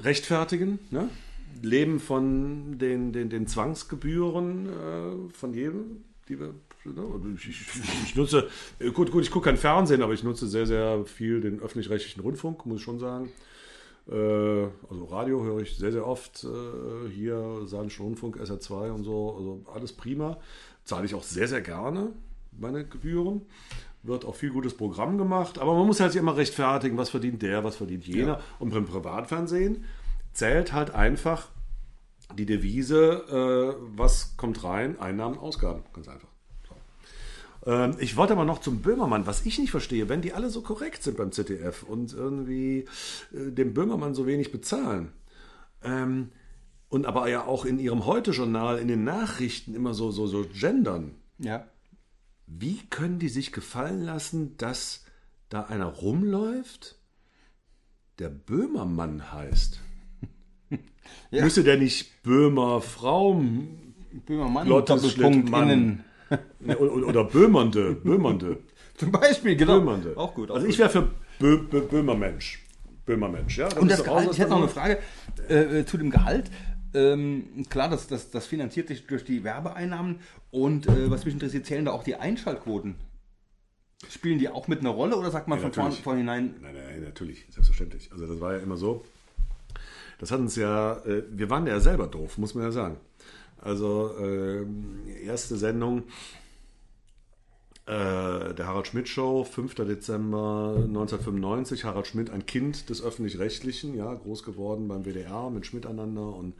rechtfertigen. 0.00 0.80
Ne? 0.90 1.08
Leben 1.62 2.00
von 2.00 2.78
den, 2.78 3.12
den, 3.12 3.30
den 3.30 3.46
Zwangsgebühren 3.46 4.66
äh, 4.66 5.32
von 5.32 5.54
jedem, 5.54 6.02
die 6.28 6.40
wir. 6.40 6.54
Ne? 6.84 7.04
Ich 8.04 8.16
nutze, 8.16 8.48
äh, 8.80 8.90
gut, 8.90 9.12
gut, 9.12 9.22
ich 9.22 9.30
gucke 9.30 9.44
kein 9.44 9.56
Fernsehen, 9.56 10.02
aber 10.02 10.14
ich 10.14 10.24
nutze 10.24 10.48
sehr, 10.48 10.66
sehr 10.66 11.04
viel 11.04 11.40
den 11.40 11.60
öffentlich-rechtlichen 11.60 12.20
Rundfunk, 12.22 12.66
muss 12.66 12.78
ich 12.78 12.84
schon 12.84 12.98
sagen. 12.98 13.30
Äh, 14.10 14.14
also 14.14 15.04
Radio 15.10 15.42
höre 15.42 15.60
ich 15.60 15.76
sehr, 15.76 15.92
sehr 15.92 16.06
oft. 16.06 16.44
Äh, 16.44 17.10
hier 17.10 17.62
Saarländischen 17.66 18.04
Rundfunk, 18.04 18.36
SR2 18.36 18.90
und 18.90 19.04
so. 19.04 19.36
Also 19.36 19.62
alles 19.74 19.92
prima. 19.92 20.38
Zahle 20.84 21.06
ich 21.06 21.14
auch 21.14 21.22
sehr, 21.22 21.48
sehr 21.48 21.60
gerne 21.60 22.12
meine 22.58 22.84
Gebühren. 22.84 23.42
Wird 24.02 24.24
auch 24.24 24.34
viel 24.34 24.50
gutes 24.50 24.76
Programm 24.76 25.16
gemacht. 25.18 25.58
Aber 25.58 25.74
man 25.74 25.86
muss 25.86 26.00
halt 26.00 26.12
sich 26.12 26.20
immer 26.20 26.36
rechtfertigen, 26.36 26.96
was 26.96 27.10
verdient 27.10 27.42
der, 27.42 27.62
was 27.64 27.76
verdient 27.76 28.06
jener. 28.06 28.40
Und 28.58 28.72
beim 28.72 28.84
Privatfernsehen 28.84 29.84
zählt 30.32 30.72
halt 30.72 30.92
einfach 30.94 31.48
die 32.36 32.46
Devise, 32.46 33.76
äh, 33.78 33.82
was 33.96 34.36
kommt 34.36 34.64
rein, 34.64 34.98
Einnahmen, 34.98 35.38
Ausgaben. 35.38 35.84
Ganz 35.92 36.08
einfach. 36.08 36.31
Ähm, 37.66 37.96
Ich 37.98 38.16
wollte 38.16 38.32
aber 38.32 38.44
noch 38.44 38.60
zum 38.60 38.82
Böhmermann, 38.82 39.26
was 39.26 39.46
ich 39.46 39.58
nicht 39.58 39.70
verstehe, 39.70 40.08
wenn 40.08 40.22
die 40.22 40.32
alle 40.32 40.50
so 40.50 40.62
korrekt 40.62 41.02
sind 41.02 41.16
beim 41.16 41.32
ZDF 41.32 41.82
und 41.82 42.12
irgendwie 42.12 42.86
äh, 43.32 43.50
dem 43.50 43.74
Böhmermann 43.74 44.14
so 44.14 44.26
wenig 44.26 44.52
bezahlen. 44.52 45.12
Ähm, 45.82 46.30
und 46.88 47.06
aber 47.06 47.28
ja 47.28 47.46
auch 47.46 47.64
in 47.64 47.78
ihrem 47.78 48.04
Heute-Journal, 48.04 48.78
in 48.78 48.88
den 48.88 49.04
Nachrichten 49.04 49.74
immer 49.74 49.94
so, 49.94 50.10
so, 50.10 50.26
so 50.26 50.44
gendern. 50.52 51.14
Ja. 51.38 51.66
Wie 52.46 52.80
können 52.90 53.18
die 53.18 53.30
sich 53.30 53.52
gefallen 53.52 54.02
lassen, 54.02 54.56
dass 54.58 55.04
da 55.48 55.62
einer 55.62 55.86
rumläuft, 55.86 56.96
der 58.18 58.28
Böhmermann 58.28 59.32
heißt? 59.32 59.80
Ja. 61.30 61.42
Müsste 61.42 61.64
der 61.64 61.78
nicht 61.78 62.22
Böhmer 62.22 62.80
Frau 62.80 63.42
Böhmermann, 64.24 64.68
Doppelpunkt 64.68 65.48
innen. 65.50 66.04
Ne, 66.60 66.78
oder, 66.78 67.24
Böhmernde, 67.24 67.92
Böhmernde. 67.94 68.58
Zum 68.96 69.10
Beispiel, 69.10 69.56
genau. 69.56 69.78
Böhmernde. 69.78 70.12
Auch 70.16 70.34
gut. 70.34 70.50
Auch 70.50 70.56
also 70.56 70.66
ich 70.66 70.78
wäre 70.78 70.90
für 70.90 71.08
Bö, 71.38 71.58
Bö, 71.58 71.80
Böhmermensch. 71.80 72.62
Böhmermensch, 73.04 73.58
ja. 73.58 73.68
Und 73.76 73.90
das 73.90 74.00
raus 74.00 74.06
Gehalt, 74.06 74.28
aus 74.28 74.34
ich 74.34 74.40
hätte 74.40 74.50
noch 74.50 74.58
eine. 74.58 74.68
Frage 74.68 74.98
äh, 75.48 75.80
äh, 75.80 75.86
zu 75.86 75.96
dem 75.96 76.10
Gehalt. 76.10 76.50
Ähm, 76.94 77.64
klar, 77.68 77.88
das, 77.88 78.06
das, 78.06 78.30
das 78.30 78.46
finanziert 78.46 78.88
sich 78.88 79.06
durch 79.06 79.24
die 79.24 79.44
Werbeeinnahmen. 79.44 80.20
Und 80.50 80.86
äh, 80.86 81.10
was 81.10 81.24
mich 81.24 81.34
interessiert, 81.34 81.66
zählen 81.66 81.84
da 81.84 81.92
auch 81.92 82.04
die 82.04 82.16
Einschaltquoten? 82.16 82.96
Spielen 84.08 84.38
die 84.38 84.48
auch 84.48 84.68
mit 84.68 84.80
einer 84.80 84.90
Rolle 84.90 85.16
oder 85.16 85.30
sagt 85.30 85.48
man 85.48 85.58
Ja, 85.58 85.64
von 85.64 85.72
vorn, 85.72 85.92
vorhinein, 85.92 86.54
Nein, 86.60 86.74
nein, 86.74 87.02
natürlich, 87.02 87.46
selbstverständlich. 87.50 88.10
Also 88.12 88.26
das 88.26 88.40
war 88.40 88.54
ja 88.54 88.58
immer 88.58 88.76
so. 88.76 89.04
Das 90.18 90.30
hat 90.30 90.40
uns 90.40 90.56
ja, 90.56 90.98
äh, 91.04 91.24
wir 91.30 91.50
waren 91.50 91.66
ja 91.66 91.80
selber 91.80 92.06
doof, 92.06 92.38
muss 92.38 92.54
man 92.54 92.64
ja 92.64 92.72
sagen. 92.72 92.96
Also 93.62 94.10
ähm, 94.18 95.00
erste 95.24 95.56
Sendung 95.56 96.04
äh, 97.86 98.54
der 98.54 98.66
Harald 98.66 98.86
Schmidt 98.88 99.08
Show, 99.08 99.44
5. 99.44 99.74
Dezember 99.74 100.74
1995. 100.76 101.84
Harald 101.84 102.06
Schmidt, 102.06 102.30
ein 102.30 102.46
Kind 102.46 102.90
des 102.90 103.02
öffentlich-rechtlichen, 103.02 103.96
ja, 103.96 104.12
groß 104.14 104.42
geworden 104.44 104.88
beim 104.88 105.04
WDR 105.04 105.50
mit 105.50 105.66
Schmidt 105.66 105.86
einander 105.86 106.34
und 106.34 106.54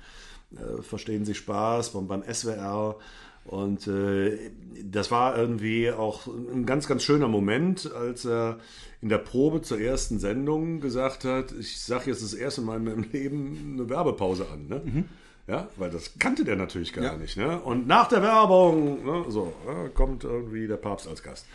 äh, 0.56 0.82
verstehen 0.82 1.25
sich 1.25 1.38
Spaß 1.38 1.93
beim, 1.93 2.08
beim 2.08 2.22
SWR. 2.22 2.96
Und 3.44 3.88
äh, 3.88 4.50
das 4.84 5.10
war 5.10 5.37
irgendwie 5.37 5.90
auch 5.90 6.28
ein 6.28 6.64
ganz, 6.64 6.87
ganz 6.87 7.02
schöner 7.02 7.28
Moment, 7.28 7.93
als 7.93 8.25
er 8.25 8.58
in 9.00 9.08
der 9.08 9.19
Probe 9.19 9.62
zur 9.62 9.81
ersten 9.81 10.20
Sendung 10.20 10.80
gesagt 10.80 11.25
hat, 11.25 11.52
ich 11.52 11.80
sage 11.80 12.11
jetzt 12.11 12.23
das 12.23 12.35
erste 12.35 12.62
Mal 12.62 12.76
in 12.76 12.85
meinem 12.85 13.06
Leben 13.12 13.75
eine 13.75 13.88
Werbepause 13.88 14.47
an. 14.49 14.68
Ne? 14.68 15.04
Ja, 15.49 15.68
weil 15.76 15.90
das 15.90 16.18
kannte 16.18 16.44
der 16.44 16.56
natürlich 16.56 16.92
gar 16.92 17.04
Ja. 17.04 17.16
nicht. 17.16 17.37
Ne? 17.37 17.61
Und 17.61 17.87
nach 17.87 18.08
der 18.08 18.22
Werbung, 18.22 19.04
ne, 19.04 19.25
so, 19.28 19.52
kommt 19.94 20.25
irgendwie 20.25 20.66
der 20.68 20.76
Papst 20.76 21.08
als 21.08 21.22
Gast. 21.22 21.46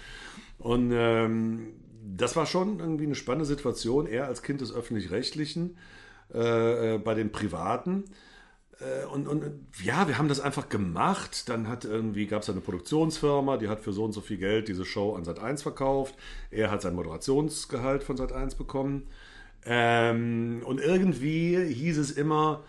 Und 0.60 0.92
ähm, 0.94 1.68
das 2.16 2.36
war 2.36 2.46
schon 2.46 2.80
irgendwie 2.80 3.06
eine 3.06 3.16
spannende 3.16 3.46
Situation. 3.46 4.08
Er 4.08 4.26
als 4.28 4.42
Kind 4.44 4.62
des 4.62 4.74
Öffentlich-Rechtlichen 4.74 5.78
äh, 6.34 6.96
äh, 6.96 6.98
bei 6.98 7.14
den 7.14 7.32
Privaten. 7.32 8.04
Äh, 8.80 9.06
und, 9.08 9.28
und 9.28 9.44
ja, 9.84 10.08
wir 10.08 10.18
haben 10.18 10.28
das 10.28 10.40
einfach 10.42 10.68
gemacht. 10.68 11.48
Dann 11.48 11.68
hat 11.70 11.86
irgendwie, 11.86 12.28
gab 12.28 12.42
es 12.44 12.50
eine 12.50 12.60
Produktionsfirma, 12.62 13.56
die 13.58 13.70
hat 13.70 13.80
für 13.80 13.94
so 13.94 14.04
und 14.04 14.12
so 14.12 14.20
viel 14.22 14.38
Geld 14.38 14.68
diese 14.68 14.84
Show 14.84 15.16
an 15.16 15.24
Sat 15.24 15.40
1 15.40 15.62
verkauft. 15.62 16.16
Er 16.52 16.72
hat 16.72 16.82
sein 16.82 16.94
Moderationsgehalt 16.96 18.04
von 18.04 18.18
Sat 18.18 18.34
1 18.34 18.56
bekommen. 18.56 19.08
Ähm, 19.66 20.62
und 20.66 20.80
irgendwie 20.82 21.58
hieß 21.74 21.98
es 21.98 22.12
immer, 22.12 22.64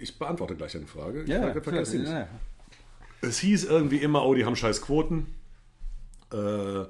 ich 0.00 0.18
beantworte 0.18 0.56
gleich 0.56 0.76
eine 0.76 0.86
Frage. 0.86 1.22
Ich 1.22 1.28
Ja, 1.28 1.52
ver- 1.52 1.62
vergesse 1.62 1.96
ja, 1.96 2.02
nicht. 2.02 2.12
ja. 2.12 2.28
Es 3.22 3.38
hieß 3.40 3.64
irgendwie 3.64 3.98
immer, 3.98 4.24
oh, 4.24 4.34
die 4.34 4.44
haben 4.44 4.56
scheiß 4.56 4.80
Quoten. 4.82 5.26
Äh, 6.32 6.84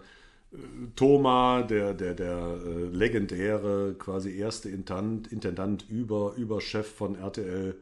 Thoma, 0.96 1.62
der, 1.62 1.94
der, 1.94 2.14
der 2.14 2.58
äh, 2.66 2.84
legendäre, 2.86 3.94
quasi 3.98 4.36
erste 4.36 4.68
Intendant, 4.68 5.30
Intendant 5.32 5.88
über, 5.88 6.34
Überchef 6.36 6.88
von 6.92 7.14
RTL 7.14 7.76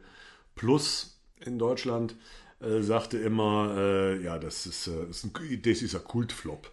Plus 0.55 1.19
in 1.43 1.57
Deutschland, 1.57 2.15
äh, 2.61 2.81
sagte 2.81 3.17
immer, 3.17 3.73
äh, 3.77 4.23
ja, 4.23 4.37
das 4.37 4.65
ist, 4.67 4.87
äh, 4.87 5.05
ist 5.09 5.23
ein, 5.25 5.61
das 5.63 5.81
ist 5.81 5.95
ein 5.95 6.03
Kultflop. 6.03 6.69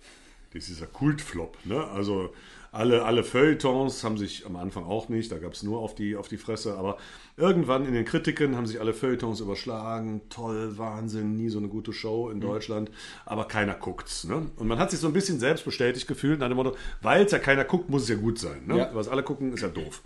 Das 0.52 0.68
ist 0.68 0.82
ein 0.82 0.92
Kultflop. 0.92 1.56
Ne? 1.64 1.82
Also 1.88 2.34
alle, 2.76 3.04
alle 3.04 3.24
Feuilletons 3.24 4.04
haben 4.04 4.18
sich 4.18 4.44
am 4.46 4.56
Anfang 4.56 4.84
auch 4.84 5.08
nicht, 5.08 5.32
da 5.32 5.38
gab 5.38 5.54
es 5.54 5.62
nur 5.62 5.80
auf 5.80 5.94
die, 5.94 6.14
auf 6.16 6.28
die 6.28 6.36
Fresse, 6.36 6.76
aber 6.76 6.98
irgendwann 7.36 7.86
in 7.86 7.94
den 7.94 8.04
Kritiken 8.04 8.54
haben 8.56 8.66
sich 8.66 8.80
alle 8.80 8.92
Feuilletons 8.92 9.40
überschlagen. 9.40 10.20
Toll, 10.28 10.76
Wahnsinn, 10.78 11.36
nie 11.36 11.48
so 11.48 11.58
eine 11.58 11.68
gute 11.68 11.92
Show 11.92 12.26
Mhm. 12.26 12.32
in 12.32 12.40
Deutschland, 12.40 12.90
aber 13.24 13.46
keiner 13.46 13.74
guckt's. 13.74 14.24
Ne? 14.24 14.50
Und 14.56 14.68
man 14.68 14.78
hat 14.78 14.90
sich 14.90 15.00
so 15.00 15.06
ein 15.06 15.12
bisschen 15.12 15.40
selbst 15.40 15.64
bestätigt 15.64 16.06
gefühlt 16.06 16.38
nach 16.40 16.48
dem 16.48 16.56
Motto, 16.56 16.76
weil 17.02 17.24
es 17.24 17.32
ja 17.32 17.38
keiner 17.38 17.64
guckt, 17.64 17.88
muss 17.88 18.02
es 18.02 18.08
ja 18.08 18.16
gut 18.16 18.38
sein. 18.38 18.66
Ne? 18.66 18.78
Ja. 18.78 18.90
Was 18.94 19.08
alle 19.08 19.22
gucken, 19.22 19.52
ist 19.52 19.62
ja 19.62 19.68
doof. 19.68 20.02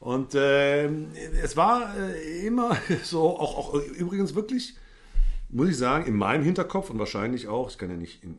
Und 0.00 0.34
ähm, 0.34 1.08
es 1.42 1.56
war 1.56 1.94
äh, 1.96 2.46
immer 2.46 2.76
so, 3.02 3.38
auch, 3.38 3.58
auch 3.58 3.74
übrigens 3.74 4.34
wirklich, 4.34 4.74
muss 5.50 5.68
ich 5.68 5.76
sagen, 5.76 6.06
in 6.06 6.16
meinem 6.16 6.44
Hinterkopf 6.44 6.90
und 6.90 6.98
wahrscheinlich 6.98 7.48
auch, 7.48 7.70
ich 7.70 7.78
kann 7.78 7.90
ja 7.90 7.96
nicht 7.96 8.22
in 8.22 8.38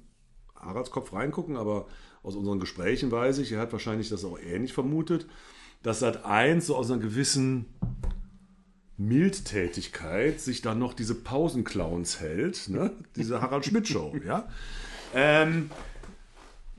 Haralds 0.59 0.91
Kopf 0.91 1.13
reingucken, 1.13 1.57
aber 1.57 1.87
aus 2.23 2.35
unseren 2.35 2.59
Gesprächen 2.59 3.11
weiß 3.11 3.37
ich, 3.39 3.51
er 3.51 3.59
hat 3.59 3.71
wahrscheinlich 3.71 4.09
das 4.09 4.25
auch 4.25 4.39
ähnlich 4.39 4.73
vermutet, 4.73 5.27
dass 5.83 5.99
Sat 5.99 6.25
1 6.25 6.67
so 6.67 6.75
aus 6.75 6.91
einer 6.91 6.99
gewissen 6.99 7.65
Mildtätigkeit 8.97 10.41
sich 10.41 10.61
dann 10.61 10.77
noch 10.79 10.93
diese 10.93 11.15
Pausenclowns 11.15 12.19
hält, 12.19 12.67
ne? 12.67 12.91
diese 13.15 13.41
Harald 13.41 13.65
Schmidt 13.65 13.87
Show, 13.87 14.13
ja. 14.25 14.49
Ähm, 15.13 15.71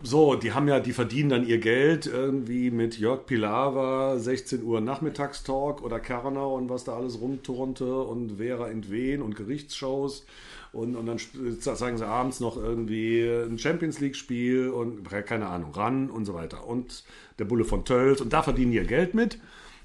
so, 0.02 0.34
die 0.34 0.52
haben 0.52 0.66
ja, 0.66 0.80
die 0.80 0.92
verdienen 0.92 1.28
dann 1.28 1.46
ihr 1.46 1.58
Geld 1.58 2.06
irgendwie 2.06 2.70
mit 2.70 2.99
Jörg 2.99 3.26
Pilawa, 3.26 4.18
16 4.18 4.62
Uhr 4.62 4.80
Nachmittagstalk 4.80 5.82
oder 5.82 6.00
Kernau 6.00 6.56
und 6.56 6.70
was 6.70 6.84
da 6.84 6.96
alles 6.96 7.20
rumturnte 7.20 8.02
und 8.02 8.38
Vera 8.38 8.68
in 8.68 8.90
Wien 8.90 9.20
und 9.20 9.37
Gerichtsshows. 9.37 10.25
Und, 10.72 10.94
und 10.94 11.06
dann 11.06 11.18
zeigen 11.60 11.98
sie 11.98 12.06
abends 12.06 12.38
noch 12.40 12.56
irgendwie 12.56 13.22
ein 13.22 13.58
Champions 13.58 13.98
League-Spiel 13.98 14.68
und 14.68 15.02
keine 15.26 15.46
Ahnung, 15.48 15.72
ran 15.72 16.10
und 16.10 16.24
so 16.26 16.34
weiter. 16.34 16.66
Und 16.66 17.02
der 17.38 17.44
Bulle 17.44 17.64
von 17.64 17.84
Tölz 17.84 18.20
und 18.20 18.32
da 18.32 18.42
verdienen 18.42 18.70
die 18.70 18.76
ihr 18.78 18.84
Geld 18.84 19.14
mit. 19.14 19.34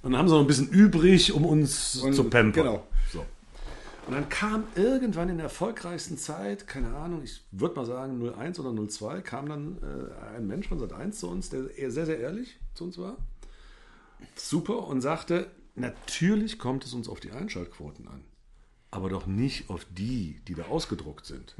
Und 0.03 0.11
dann 0.11 0.19
haben 0.19 0.27
sie 0.27 0.35
noch 0.35 0.41
ein 0.41 0.47
bisschen 0.47 0.69
übrig, 0.69 1.33
um 1.33 1.43
uns 1.45 1.95
Und- 1.97 2.13
zu 2.13 2.23
pampern. 2.25 2.51
genau. 2.53 2.87
So. 3.11 3.25
Und 4.07 4.13
dann 4.13 4.29
kam 4.29 4.65
irgendwann 4.75 5.29
in 5.29 5.37
der 5.37 5.45
erfolgreichsten 5.45 6.15
Zeit, 6.19 6.67
keine 6.67 6.95
Ahnung, 6.95 7.21
ich 7.23 7.43
würde 7.49 7.75
mal 7.75 7.87
sagen 7.87 8.19
01 8.21 8.59
oder 8.59 8.71
02, 8.87 9.21
kam 9.21 9.49
dann 9.49 9.77
äh, 9.81 10.35
ein 10.37 10.45
Mensch 10.45 10.67
von 10.67 10.77
Sat 10.77 10.93
1 10.93 11.19
zu 11.19 11.27
uns, 11.27 11.49
der 11.49 11.63
sehr, 11.89 12.05
sehr 12.05 12.19
ehrlich 12.19 12.59
zu 12.75 12.83
uns 12.83 12.99
war. 12.99 13.17
Super 14.35 14.87
und 14.87 15.01
sagte, 15.01 15.47
natürlich 15.73 16.59
kommt 16.59 16.85
es 16.85 16.93
uns 16.93 17.09
auf 17.09 17.19
die 17.19 17.31
Einschaltquoten 17.31 18.07
an, 18.07 18.21
aber 18.95 19.09
doch 19.09 19.27
nicht 19.27 19.69
auf 19.69 19.85
die, 19.91 20.41
die 20.47 20.55
da 20.55 20.63
ausgedruckt 20.63 21.25
sind. 21.25 21.55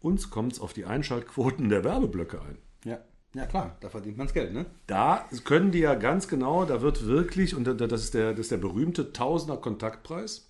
Uns 0.00 0.30
kommt 0.30 0.52
es 0.54 0.60
auf 0.60 0.72
die 0.72 0.84
Einschaltquoten 0.84 1.68
der 1.68 1.84
Werbeblöcke 1.84 2.40
ein. 2.40 2.58
Ja. 2.84 2.98
ja, 3.34 3.46
klar, 3.46 3.76
da 3.80 3.88
verdient 3.88 4.16
man 4.18 4.26
das 4.26 4.34
Geld, 4.34 4.52
ne? 4.52 4.66
Da 4.86 5.28
können 5.44 5.70
die 5.70 5.78
ja 5.80 5.94
ganz 5.94 6.26
genau, 6.28 6.64
da 6.64 6.82
wird 6.82 7.06
wirklich, 7.06 7.54
und 7.54 7.64
da- 7.64 7.74
das 7.74 8.02
ist 8.02 8.14
der, 8.14 8.30
das 8.32 8.40
ist 8.40 8.50
der 8.50 8.56
berühmte 8.58 9.12
Tausender 9.12 9.56
Kontaktpreis. 9.58 10.48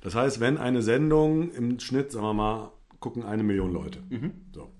Das 0.00 0.14
heißt, 0.14 0.40
wenn 0.40 0.56
eine 0.56 0.80
Sendung 0.82 1.50
im 1.52 1.78
Schnitt, 1.78 2.12
sagen 2.12 2.24
wir 2.24 2.32
mal, 2.32 2.72
gucken 3.00 3.22
eine 3.22 3.42
Million 3.42 3.72
Leute. 3.72 3.98
So. 4.54 4.70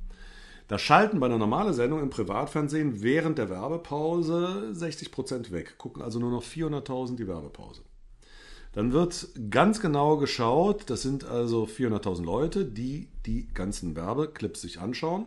Da 0.69 0.79
schalten 0.79 1.21
bei 1.21 1.27
einer 1.27 1.37
normalen 1.37 1.75
Sendung 1.75 2.01
im 2.01 2.09
Privatfernsehen 2.11 3.03
während 3.03 3.37
der 3.39 3.51
Werbepause 3.51 4.75
60 4.75 5.11
Prozent 5.13 5.53
weg. 5.53 5.77
Gucken 5.77 6.01
also 6.01 6.19
nur 6.19 6.31
noch 6.31 6.43
400.000 6.45 7.17
die 7.17 7.27
Werbepause. 7.29 7.83
Dann 8.73 8.93
wird 8.93 9.29
ganz 9.51 9.81
genau 9.81 10.17
geschaut, 10.17 10.89
das 10.91 11.03
sind 11.03 11.25
also 11.25 11.65
400.000 11.65 12.25
Leute, 12.25 12.65
die 12.65 13.09
die 13.27 13.49
ganzen 13.53 13.97
Werbeclips 13.97 14.61
sich 14.61 14.79
anschauen. 14.81 15.27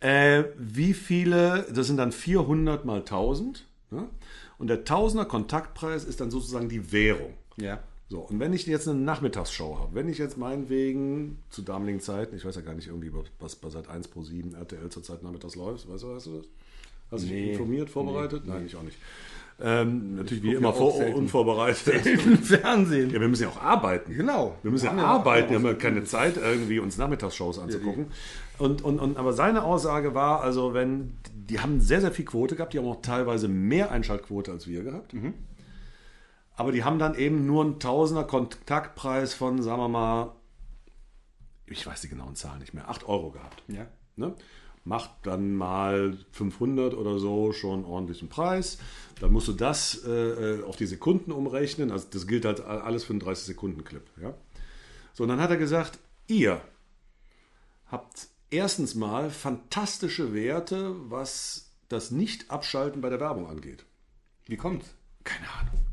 Äh, 0.00 0.44
wie 0.58 0.92
viele, 0.94 1.66
das 1.74 1.86
sind 1.86 1.96
dann 1.96 2.12
400 2.12 2.84
mal 2.84 2.98
1000. 3.00 3.64
Ne? 3.90 4.08
Und 4.58 4.68
der 4.68 4.84
Tausender 4.84 5.24
Kontaktpreis 5.24 6.04
ist 6.04 6.20
dann 6.20 6.30
sozusagen 6.30 6.68
die 6.68 6.92
Währung. 6.92 7.34
Ja. 7.56 7.80
So, 8.10 8.20
und 8.20 8.40
wenn 8.40 8.52
ich 8.52 8.66
jetzt 8.66 8.88
eine 8.88 8.98
Nachmittagsshow 8.98 9.78
habe, 9.80 9.94
wenn 9.94 10.08
ich 10.08 10.16
jetzt 10.18 10.38
meinetwegen 10.38 11.38
zu 11.50 11.62
damaligen 11.62 12.00
Zeiten, 12.00 12.36
ich 12.36 12.44
weiß 12.44 12.56
ja 12.56 12.62
gar 12.62 12.74
nicht 12.74 12.88
irgendwie, 12.88 13.12
was 13.38 13.56
bei 13.56 13.68
Sat 13.70 13.88
1 13.88 14.08
Pro 14.08 14.22
7 14.22 14.54
RTL 14.54 14.88
zurzeit 14.88 15.22
nachmittags 15.22 15.56
läuft, 15.56 15.88
weißt 15.90 16.02
du, 16.04 16.08
weißt 16.14 16.26
du 16.26 16.36
das? 16.38 16.46
Hast 17.10 17.24
du 17.24 17.28
dich 17.28 17.30
Nee. 17.36 17.52
informiert, 17.52 17.90
vorbereitet? 17.90 18.46
Nein, 18.46 18.64
ich 18.66 18.76
auch 18.76 18.82
nicht. 18.82 18.96
Ähm, 19.60 20.14
natürlich 20.14 20.42
wie 20.44 20.54
immer 20.54 20.68
ja 20.68 20.72
vor, 20.74 20.92
selten. 20.92 21.18
unvorbereitet. 21.18 22.06
Im 22.26 22.38
Fernsehen. 22.38 23.10
Ja, 23.10 23.20
wir 23.20 23.28
müssen 23.28 23.42
ja 23.42 23.48
auch 23.48 23.60
arbeiten. 23.60 24.14
Genau. 24.14 24.56
Wir 24.62 24.70
müssen 24.70 24.86
ja, 24.86 24.94
wir 24.94 25.04
arbeiten, 25.04 25.46
auch- 25.46 25.50
wir 25.50 25.56
haben 25.58 25.66
ja 25.66 25.74
keine 25.74 26.04
Zeit, 26.04 26.36
irgendwie 26.36 26.78
uns 26.78 26.96
Nachmittagsshows 26.96 27.58
anzugucken. 27.58 28.06
Und, 28.58 28.82
und, 28.82 29.00
und, 29.00 29.16
aber 29.16 29.32
seine 29.32 29.64
Aussage 29.64 30.14
war, 30.14 30.42
also 30.42 30.74
wenn, 30.74 31.16
die 31.32 31.58
haben 31.60 31.80
sehr, 31.80 32.00
sehr 32.00 32.12
viel 32.12 32.24
Quote 32.24 32.54
gehabt, 32.54 32.72
die 32.72 32.78
haben 32.78 32.86
auch 32.86 33.02
teilweise 33.02 33.48
mehr 33.48 33.90
Einschaltquote 33.90 34.52
als 34.52 34.66
wir 34.68 34.84
gehabt. 34.84 35.12
Aber 36.54 36.72
die 36.72 36.84
haben 36.84 36.98
dann 36.98 37.14
eben 37.16 37.46
nur 37.46 37.64
einen 37.64 37.78
Tausender 37.80 38.24
Kontaktpreis 38.24 39.34
von, 39.34 39.62
sagen 39.62 39.80
wir 39.80 39.88
mal, 39.88 40.32
ich 41.66 41.86
weiß 41.86 42.00
die 42.00 42.08
genauen 42.08 42.34
Zahlen 42.36 42.60
nicht 42.60 42.74
mehr, 42.74 42.88
8 42.88 43.08
Euro 43.08 43.30
gehabt. 43.30 43.62
Ja. 43.68 43.86
Ne? 44.16 44.34
Macht 44.88 45.10
dann 45.24 45.54
mal 45.54 46.16
500 46.32 46.94
oder 46.94 47.18
so 47.18 47.52
schon 47.52 47.84
ordentlichen 47.84 48.30
Preis. 48.30 48.78
Dann 49.20 49.32
musst 49.32 49.46
du 49.46 49.52
das 49.52 50.02
äh, 50.06 50.62
auf 50.62 50.76
die 50.76 50.86
Sekunden 50.86 51.30
umrechnen. 51.30 51.90
Also 51.90 52.06
das 52.10 52.26
gilt 52.26 52.46
halt 52.46 52.60
alles 52.60 53.04
für 53.04 53.12
einen 53.12 53.20
30-Sekunden-Clip. 53.20 54.02
Ja? 54.22 54.32
So, 55.12 55.24
und 55.24 55.28
dann 55.28 55.42
hat 55.42 55.50
er 55.50 55.58
gesagt, 55.58 55.98
ihr 56.26 56.62
habt 57.88 58.28
erstens 58.50 58.94
mal 58.94 59.28
fantastische 59.28 60.32
Werte, 60.32 60.94
was 61.10 61.70
das 61.90 62.10
Nicht-Abschalten 62.10 63.02
bei 63.02 63.10
der 63.10 63.20
Werbung 63.20 63.46
angeht. 63.46 63.84
Wie 64.46 64.56
kommt's? 64.56 64.94
Keine 65.22 65.50
Ahnung. 65.60 65.86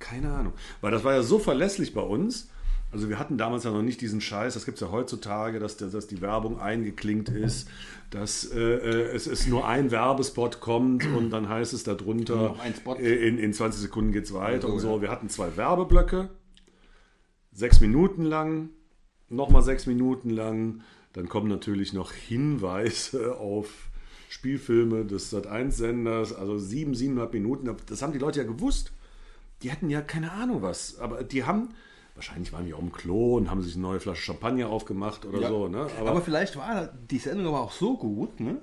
Keine 0.00 0.34
Ahnung. 0.34 0.54
Weil 0.80 0.90
das 0.90 1.04
war 1.04 1.14
ja 1.14 1.22
so 1.22 1.38
verlässlich 1.38 1.94
bei 1.94 2.02
uns. 2.02 2.50
Also 2.94 3.08
wir 3.08 3.18
hatten 3.18 3.36
damals 3.36 3.64
ja 3.64 3.72
noch 3.72 3.82
nicht 3.82 4.00
diesen 4.00 4.20
Scheiß, 4.20 4.54
das 4.54 4.64
gibt 4.64 4.76
es 4.76 4.80
ja 4.82 4.92
heutzutage, 4.92 5.58
dass, 5.58 5.76
dass 5.76 6.06
die 6.06 6.20
Werbung 6.20 6.60
eingeklinkt 6.60 7.28
ist, 7.28 7.68
dass 8.10 8.44
äh, 8.52 8.60
äh, 8.60 9.12
es, 9.12 9.26
es 9.26 9.48
nur 9.48 9.66
ein 9.66 9.90
Werbespot 9.90 10.60
kommt 10.60 11.04
und 11.04 11.30
dann 11.30 11.48
heißt 11.48 11.72
es 11.74 11.82
darunter, 11.82 12.54
äh, 13.00 13.28
in, 13.28 13.38
in 13.38 13.52
20 13.52 13.80
Sekunden 13.82 14.12
geht 14.12 14.26
es 14.26 14.32
weiter 14.32 14.66
Also, 14.66 14.74
und 14.74 14.78
so. 14.78 14.94
ja. 14.94 15.02
Wir 15.02 15.10
hatten 15.10 15.28
zwei 15.28 15.56
Werbeblöcke, 15.56 16.30
sechs 17.50 17.80
Minuten 17.80 18.22
lang, 18.22 18.70
nochmal 19.28 19.62
sechs 19.62 19.86
Minuten 19.86 20.30
lang. 20.30 20.82
Dann 21.14 21.28
kommen 21.28 21.48
natürlich 21.48 21.94
noch 21.94 22.12
Hinweise 22.12 23.36
auf 23.38 23.90
Spielfilme 24.28 25.04
des 25.04 25.34
Sat1-Senders, 25.34 26.32
also 26.32 26.58
sieben, 26.58 26.94
siebeneinhalb 26.94 27.32
Minuten. 27.32 27.74
Das 27.86 28.02
haben 28.02 28.12
die 28.12 28.20
Leute 28.20 28.40
ja 28.40 28.46
gewusst. 28.46 28.92
Die 29.62 29.72
hatten 29.72 29.90
ja 29.90 30.00
keine 30.00 30.30
Ahnung 30.30 30.62
was, 30.62 30.98
aber 30.98 31.24
die 31.24 31.42
haben, 31.42 31.70
wahrscheinlich 32.14 32.52
waren 32.52 32.64
die 32.66 32.74
auch 32.74 32.80
im 32.80 32.92
Klo 32.92 33.36
und 33.36 33.50
haben 33.50 33.62
sich 33.62 33.74
eine 33.74 33.82
neue 33.82 34.00
Flasche 34.00 34.22
Champagner 34.22 34.68
aufgemacht 34.68 35.24
oder 35.24 35.40
Ja. 35.40 35.48
so. 35.48 35.68
Ne? 35.68 35.88
Aber, 35.98 36.20
vielleicht 36.22 36.56
war 36.56 36.88
die 37.10 37.18
Sendung 37.18 37.48
aber 37.48 37.60
auch 37.60 37.72
so 37.72 37.96
gut, 37.96 38.40
ne? 38.40 38.58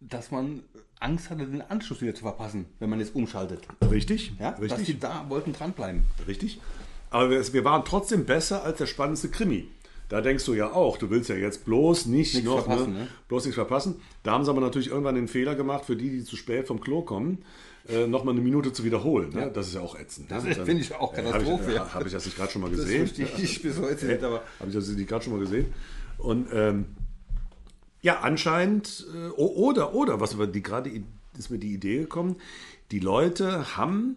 dass 0.00 0.30
man 0.30 0.62
Angst 0.98 1.30
hatte, 1.30 1.46
den 1.46 1.62
Anschluss 1.62 2.00
wieder 2.00 2.14
zu 2.14 2.22
verpassen, 2.22 2.66
wenn 2.78 2.90
man 2.90 3.00
jetzt 3.00 3.14
umschaltet. 3.14 3.66
richtig, 3.90 4.32
Ja? 4.38 4.52
Dass 4.52 4.60
richtig. 4.60 4.86
die 4.86 4.98
da 5.00 5.26
wollten 5.28 5.52
dranbleiben. 5.52 6.04
Richtig. 6.26 6.60
Aber 7.10 7.30
wir, 7.30 7.52
wir 7.52 7.64
waren 7.64 7.84
trotzdem 7.84 8.24
besser 8.24 8.62
als 8.64 8.78
der 8.78 8.86
spannendste 8.86 9.30
Krimi. 9.30 9.68
Da 10.10 10.20
denkst 10.20 10.44
du 10.44 10.54
ja 10.54 10.72
auch, 10.72 10.96
du 10.98 11.08
willst 11.08 11.30
ja 11.30 11.36
jetzt 11.36 11.64
bloß 11.64 12.06
nicht 12.06 12.34
Nichts 12.34 12.44
noch, 12.48 12.64
verpassen, 12.64 12.92
ne? 12.92 12.98
ne? 13.00 13.08
bloß 13.28 13.44
nichts 13.44 13.54
verpassen. 13.54 14.00
Da 14.24 14.32
haben 14.32 14.44
sie 14.44 14.50
aber 14.50 14.60
natürlich 14.60 14.88
irgendwann 14.88 15.14
den 15.14 15.28
Fehler 15.28 15.54
gemacht, 15.54 15.84
für 15.84 15.94
die, 15.94 16.10
die 16.10 16.24
zu 16.24 16.36
spät 16.36 16.66
vom 16.66 16.80
Klo 16.80 17.02
kommen, 17.02 17.44
äh, 17.88 18.08
nochmal 18.08 18.34
eine 18.34 18.42
Minute 18.42 18.72
zu 18.72 18.82
wiederholen. 18.82 19.30
Ne? 19.32 19.52
Das 19.54 19.68
ist 19.68 19.74
ja 19.74 19.82
auch 19.82 19.96
ätzend. 19.96 20.28
Das 20.28 20.42
ne? 20.44 20.54
finde 20.56 20.82
ich 20.82 20.92
auch 20.96 21.14
Katastrophe, 21.14 21.62
Habe 21.62 21.70
ich, 21.70 21.76
ja. 21.76 21.86
äh, 21.86 21.88
hab 21.90 22.06
ich 22.06 22.12
das 22.12 22.24
nicht 22.24 22.36
gerade 22.36 22.50
schon 22.50 22.60
mal 22.60 22.70
Das 22.70 22.80
gesehen? 22.80 23.06
verstehe 23.06 23.44
ich 23.44 23.62
bis 23.62 23.78
heute 23.80 24.06
nicht, 24.06 24.24
aber 24.24 24.42
Habe 24.58 24.68
ich 24.68 24.74
das 24.74 24.88
nicht 24.88 25.08
gerade 25.08 25.24
schon 25.24 25.32
mal 25.32 25.40
gesehen? 25.40 25.72
Und 26.18 26.48
ähm, 26.52 26.86
ja, 28.02 28.18
anscheinend, 28.18 29.06
äh, 29.14 29.28
oder, 29.28 29.94
oder, 29.94 30.18
was 30.18 30.36
wir 30.40 30.48
die 30.48 30.62
gerade 30.62 30.90
ist 31.38 31.50
mir 31.50 31.58
die 31.58 31.72
Idee 31.72 31.98
gekommen, 31.98 32.34
die 32.90 32.98
Leute 32.98 33.76
haben, 33.76 34.16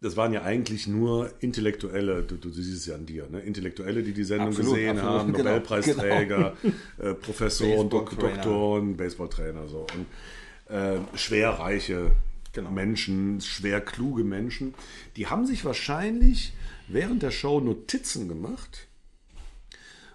das 0.00 0.16
waren 0.16 0.32
ja 0.32 0.42
eigentlich 0.42 0.86
nur 0.86 1.30
Intellektuelle, 1.40 2.22
du, 2.22 2.36
du 2.36 2.50
siehst 2.50 2.76
es 2.76 2.86
ja 2.86 2.94
an 2.94 3.06
dir, 3.06 3.28
ne? 3.30 3.40
Intellektuelle, 3.40 4.02
die 4.02 4.12
die 4.12 4.24
Sendung 4.24 4.48
Absolut, 4.48 4.74
gesehen 4.74 4.98
absolut, 4.98 5.20
haben, 5.20 5.32
genau, 5.34 5.50
Nobelpreisträger, 5.50 6.56
äh, 6.98 7.14
Professoren, 7.14 7.88
Dok 7.88 8.10
Baseballtrainer. 8.10 8.42
Doktoren, 8.42 8.96
Baseballtrainer, 8.96 9.68
so. 9.68 9.86
Und 9.94 10.74
äh, 10.74 10.98
schwerreiche 11.16 12.12
Genau. 12.56 12.70
Menschen, 12.70 13.42
schwer 13.42 13.82
kluge 13.82 14.24
Menschen, 14.24 14.72
die 15.16 15.26
haben 15.26 15.44
sich 15.44 15.66
wahrscheinlich 15.66 16.54
während 16.88 17.22
der 17.22 17.30
Show 17.30 17.60
Notizen 17.60 18.28
gemacht 18.28 18.88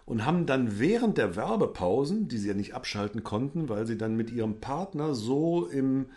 und 0.05 0.25
haben 0.25 0.47
dann 0.47 0.79
während 0.79 1.19
der 1.19 1.35
Werbepausen, 1.35 2.29
die 2.29 2.39
sie 2.39 2.47
ja 2.47 2.55
nicht 2.55 2.73
abschalten 2.73 3.23
konnten, 3.23 3.69
weil 3.69 3.85
sie 3.85 3.95
dann 3.95 4.17
mit 4.17 4.31
ihrem 4.31 4.59
Partner 4.59 5.13
so 5.13 5.67
im, 5.67 6.07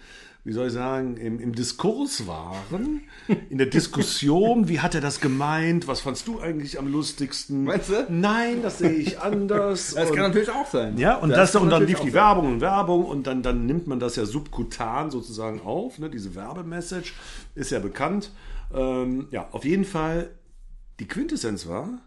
wie 0.45 0.53
soll 0.53 0.67
ich 0.67 0.75
sagen, 0.75 1.17
im, 1.17 1.41
im 1.41 1.55
Diskurs 1.55 2.27
waren, 2.27 3.01
in 3.49 3.57
der 3.57 3.67
Diskussion, 3.67 4.69
wie 4.69 4.81
hat 4.81 4.95
er 4.95 5.01
das 5.01 5.21
gemeint, 5.21 5.89
was 5.89 6.03
fandst 6.03 6.29
du 6.29 6.39
eigentlich 6.39 6.79
am 6.79 6.87
lustigsten? 6.93 7.65
Meinst 7.65 7.89
du? 7.89 8.07
Nein, 8.11 8.63
das 8.63 8.79
sehe 8.79 8.91
ich 8.93 9.21
anders. 9.21 9.95
das 9.95 10.11
Und- 10.11 10.17
kann 10.17 10.27
natürlich 10.29 10.51
auch 10.51 10.67
sein. 10.71 10.99
ja, 10.99 11.17
und, 11.17 11.31
das, 11.31 11.53
kann 11.53 11.63
und 11.63 11.71
dann 11.71 11.87
lief 11.87 11.99
die 12.01 12.11
sein. 12.11 12.15
Werbung 12.15 12.47
und 12.53 12.61
Werbung 12.61 13.05
und 13.07 13.27
dann, 13.27 13.43
dann 13.43 13.65
nimmt 13.65 13.87
man 13.87 13.99
das 13.99 14.17
ja 14.17 14.27
subkutan 14.27 15.11
sozusagen 15.11 15.63
auf. 15.63 15.99
Ne? 15.99 16.11
Diese 16.11 16.35
Werbemessage 16.35 17.15
ist 17.55 17.71
ja 17.71 17.79
bekannt. 17.79 18.31
Ähm, 18.73 19.29
ja, 19.31 19.49
auf 19.51 19.65
jeden 19.65 19.85
Fall, 19.87 20.31
die 21.01 21.09
Quintessenz 21.09 21.67
war, 21.67 22.01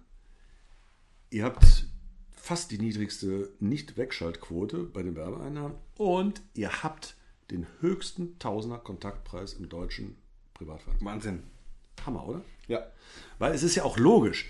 ihr 1.32 1.44
habt 1.44 1.88
fast 2.36 2.70
die 2.70 2.78
niedrigste 2.78 3.50
Nicht-Wegschaltquote 3.60 4.78
bei 4.84 5.02
den 5.02 5.16
Werbeeinnahmen 5.16 5.74
und 5.98 6.42
ihr 6.54 6.84
habt 6.84 7.16
den 7.52 7.68
höchsten 7.80 8.38
Tausender 8.40 8.78
Kontaktpreis 8.78 9.54
im 9.54 9.70
deutschen 9.70 10.18
Privatfernsehen. 10.54 11.06
Wahnsinn. 11.06 11.44
Hammer, 12.06 12.28
oder? 12.28 12.42
Ja. 12.68 12.86
Weil 13.40 13.54
es 13.54 13.64
ist 13.64 13.76
ja 13.76 13.84
auch 13.84 13.98
logisch, 13.98 14.50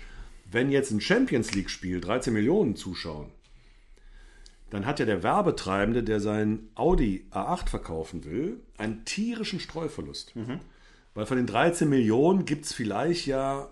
wenn 0.50 0.70
jetzt 0.70 0.90
ein 0.90 1.00
Champions 1.00 1.54
League-Spiel 1.54 2.00
13 2.00 2.32
Millionen 2.32 2.76
zuschauen, 2.76 3.30
dann 4.70 4.84
hat 4.84 4.98
ja 4.98 5.06
der 5.06 5.22
Werbetreibende, 5.22 6.02
der 6.02 6.20
sein 6.20 6.68
Audi 6.74 7.26
A8 7.30 7.68
verkaufen 7.68 8.24
will, 8.24 8.60
einen 8.76 9.04
tierischen 9.04 9.60
Streuverlust. 9.60 10.34
Weil 11.14 11.26
von 11.26 11.36
den 11.36 11.46
13 11.46 11.88
Millionen 11.88 12.44
gibt 12.44 12.66
es 12.66 12.72
vielleicht 12.72 13.26
ja 13.26 13.70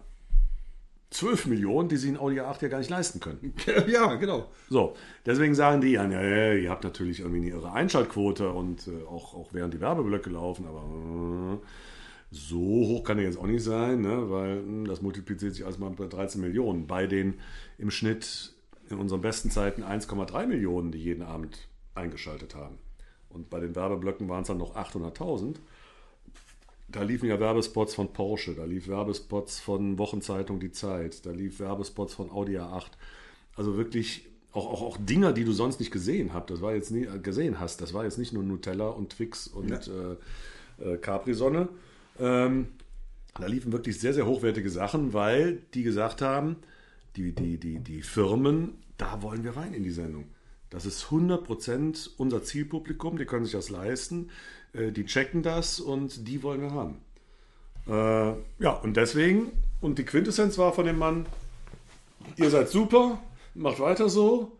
12 1.11 1.47
Millionen, 1.47 1.89
die 1.89 1.97
sie 1.97 2.09
in 2.09 2.17
Audi 2.17 2.41
A8 2.41 2.63
ja 2.63 2.69
gar 2.69 2.79
nicht 2.79 2.91
leisten 2.91 3.21
können. 3.21 3.55
ja, 3.87 4.15
genau. 4.17 4.51
So, 4.69 4.97
deswegen 5.25 5.55
sagen 5.55 5.81
die, 5.81 5.93
ja, 5.93 6.05
ja, 6.09 6.55
ihr 6.55 6.71
habt 6.71 6.85
natürlich 6.85 7.21
irgendwie 7.21 7.43
eine 7.43 7.51
irre 7.51 7.73
Einschaltquote 7.73 8.51
und 8.51 8.89
äh, 8.89 9.05
auch, 9.07 9.35
auch 9.35 9.53
während 9.53 9.73
die 9.73 9.81
Werbeblöcke 9.81 10.31
laufen, 10.31 10.67
aber 10.67 11.61
äh, 11.63 11.67
so 12.31 12.59
hoch 12.59 13.05
kann 13.05 13.19
er 13.19 13.25
jetzt 13.25 13.39
auch 13.39 13.47
nicht 13.47 13.63
sein, 13.63 14.01
ne? 14.01 14.31
weil 14.31 14.63
mh, 14.63 14.89
das 14.89 15.01
multipliziert 15.01 15.55
sich 15.55 15.65
alles 15.65 15.79
mal 15.79 15.91
bei 15.91 16.07
13 16.07 16.41
Millionen. 16.41 16.87
Bei 16.87 17.07
den 17.07 17.35
im 17.79 17.91
Schnitt 17.91 18.53
in 18.91 18.99
unseren 18.99 19.21
besten 19.21 19.51
Zeiten 19.51 19.83
1,3 19.83 20.47
Millionen, 20.47 20.93
die 20.93 21.03
jeden 21.03 21.23
Abend 21.23 21.69
eingeschaltet 21.95 22.55
haben. 22.55 22.79
Und 23.29 23.51
bei 23.51 23.61
den 23.61 23.75
Werbeblöcken 23.77 24.29
waren 24.29 24.43
es 24.43 24.49
dann 24.49 24.59
noch 24.59 24.77
800.000. 24.77 25.57
Da 26.89 27.03
liefen 27.03 27.29
ja 27.29 27.41
Werbespots 27.41 27.95
von 27.95 28.13
Porsche, 28.13 28.55
da 28.55 28.65
lief 28.65 28.87
Werbespots 28.87 29.59
von 29.59 29.99
Wochenzeitung 29.99 30.61
Die 30.61 30.71
Zeit, 30.71 31.27
da 31.27 31.33
lief 31.33 31.59
Werbespots 31.59 32.15
von 32.15 32.31
Audi 32.31 32.59
A8. 32.59 32.93
Also 33.57 33.77
wirklich 33.77 34.25
auch, 34.53 34.67
auch, 34.67 34.83
auch 34.83 34.97
Dinger, 34.99 35.33
die 35.33 35.45
du 35.45 35.53
sonst 35.53 35.81
nicht 35.81 35.91
gesehen 35.91 36.33
hast. 36.33 36.51
Das 36.51 36.63
war 36.63 36.75
jetzt 36.75 36.91
nie, 36.91 37.07
gesehen 37.23 37.61
hast. 37.61 37.81
Das 37.81 37.93
war 37.93 38.05
jetzt 38.05 38.19
nicht 38.19 38.33
nur 38.33 38.43
Nutella 38.43 38.89
und 38.89 39.11
Twix 39.11 39.47
und 39.49 39.71
äh, 39.89 40.85
äh, 40.85 40.97
Capri-Sonne. 40.99 41.69
Ähm, 42.19 42.69
da 43.39 43.47
liefen 43.47 43.73
wirklich 43.73 44.01
sehr, 44.01 44.15
sehr 44.15 44.27
hochwertige 44.27 44.71
Sachen, 44.71 45.13
weil 45.13 45.63
die 45.75 45.83
gesagt 45.83 46.23
haben, 46.23 46.57
die, 47.17 47.33
die, 47.33 47.59
die, 47.59 47.81
die 47.81 48.03
Firmen, 48.03 48.75
da 48.97 49.23
wollen 49.23 49.45
wir 49.45 49.57
rein 49.57 49.75
in 49.75 49.83
die 49.83 49.91
Sendung. 49.91 50.25
Das 50.71 50.85
ist 50.85 51.07
100% 51.07 52.11
unser 52.17 52.43
Zielpublikum, 52.43 53.19
die 53.19 53.25
können 53.25 53.45
sich 53.45 53.53
das 53.53 53.71
leisten, 53.71 54.31
äh, 54.73 54.91
die 54.93 55.07
checken 55.07 55.43
das 55.43 55.81
und 55.81 56.27
die 56.29 56.43
wollen 56.43 56.61
wir 56.61 56.73
haben. 56.73 56.97
Äh, 57.87 58.63
ja, 58.63 58.71
und 58.83 58.97
deswegen, 58.97 59.53
und 59.81 59.99
die 59.99 60.05
Quintessenz 60.05 60.59
war 60.59 60.73
von 60.73 60.87
dem 60.87 60.99
Mann, 60.99 61.27
ihr 62.37 62.51
seid 62.51 62.69
super, 62.69 63.21
macht 63.55 63.79
weiter 63.79 64.09
so, 64.09 64.53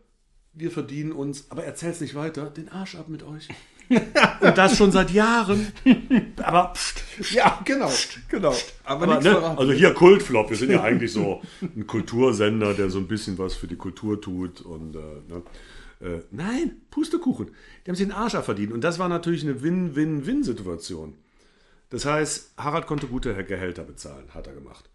wir 0.53 0.71
verdienen 0.71 1.13
uns, 1.13 1.51
aber 1.51 1.65
erzähl's 1.65 2.01
nicht 2.01 2.15
weiter, 2.15 2.51
den 2.51 2.69
Arsch 2.69 2.95
ab 2.95 3.09
mit 3.09 3.23
euch. 3.25 3.49
und 3.89 4.59
das 4.59 4.77
schon 4.77 4.91
seit 4.91 5.11
Jahren. 5.13 5.73
Aber 6.43 6.73
pst, 6.73 7.03
Ja, 7.31 7.61
genau. 7.65 7.91
genau. 8.29 8.55
Aber, 8.85 9.05
aber, 9.05 9.21
ne, 9.21 9.59
also 9.59 9.73
hier 9.73 9.95
Kultflop, 9.95 10.51
wir 10.51 10.57
sind 10.57 10.71
ja 10.71 10.83
eigentlich 10.83 11.13
so 11.13 11.41
ein 11.63 11.87
Kultursender, 11.87 12.75
der 12.75 12.91
so 12.91 12.99
ein 12.99 13.07
bisschen 13.07 13.39
was 13.39 13.55
für 13.55 13.69
die 13.69 13.77
Kultur 13.77 14.21
tut 14.21 14.61
und 14.61 14.97
äh, 14.97 14.99
ne. 14.99 15.43
Äh, 16.01 16.21
nein, 16.31 16.83
Pustekuchen. 16.91 17.51
Die 17.85 17.91
haben 17.91 17.97
sich 17.97 18.07
den 18.07 18.13
Arsch 18.15 18.37
verdient 18.37 18.73
und 18.73 18.83
das 18.83 18.99
war 18.99 19.09
natürlich 19.09 19.43
eine 19.43 19.63
Win-Win-Win-Situation. 19.63 21.15
Das 21.91 22.05
heißt, 22.05 22.55
Harald 22.57 22.87
konnte 22.87 23.07
gute 23.07 23.33
Gehälter 23.45 23.85
bezahlen, 23.85 24.35
hat 24.35 24.47
er 24.47 24.55
gemacht. 24.55 24.91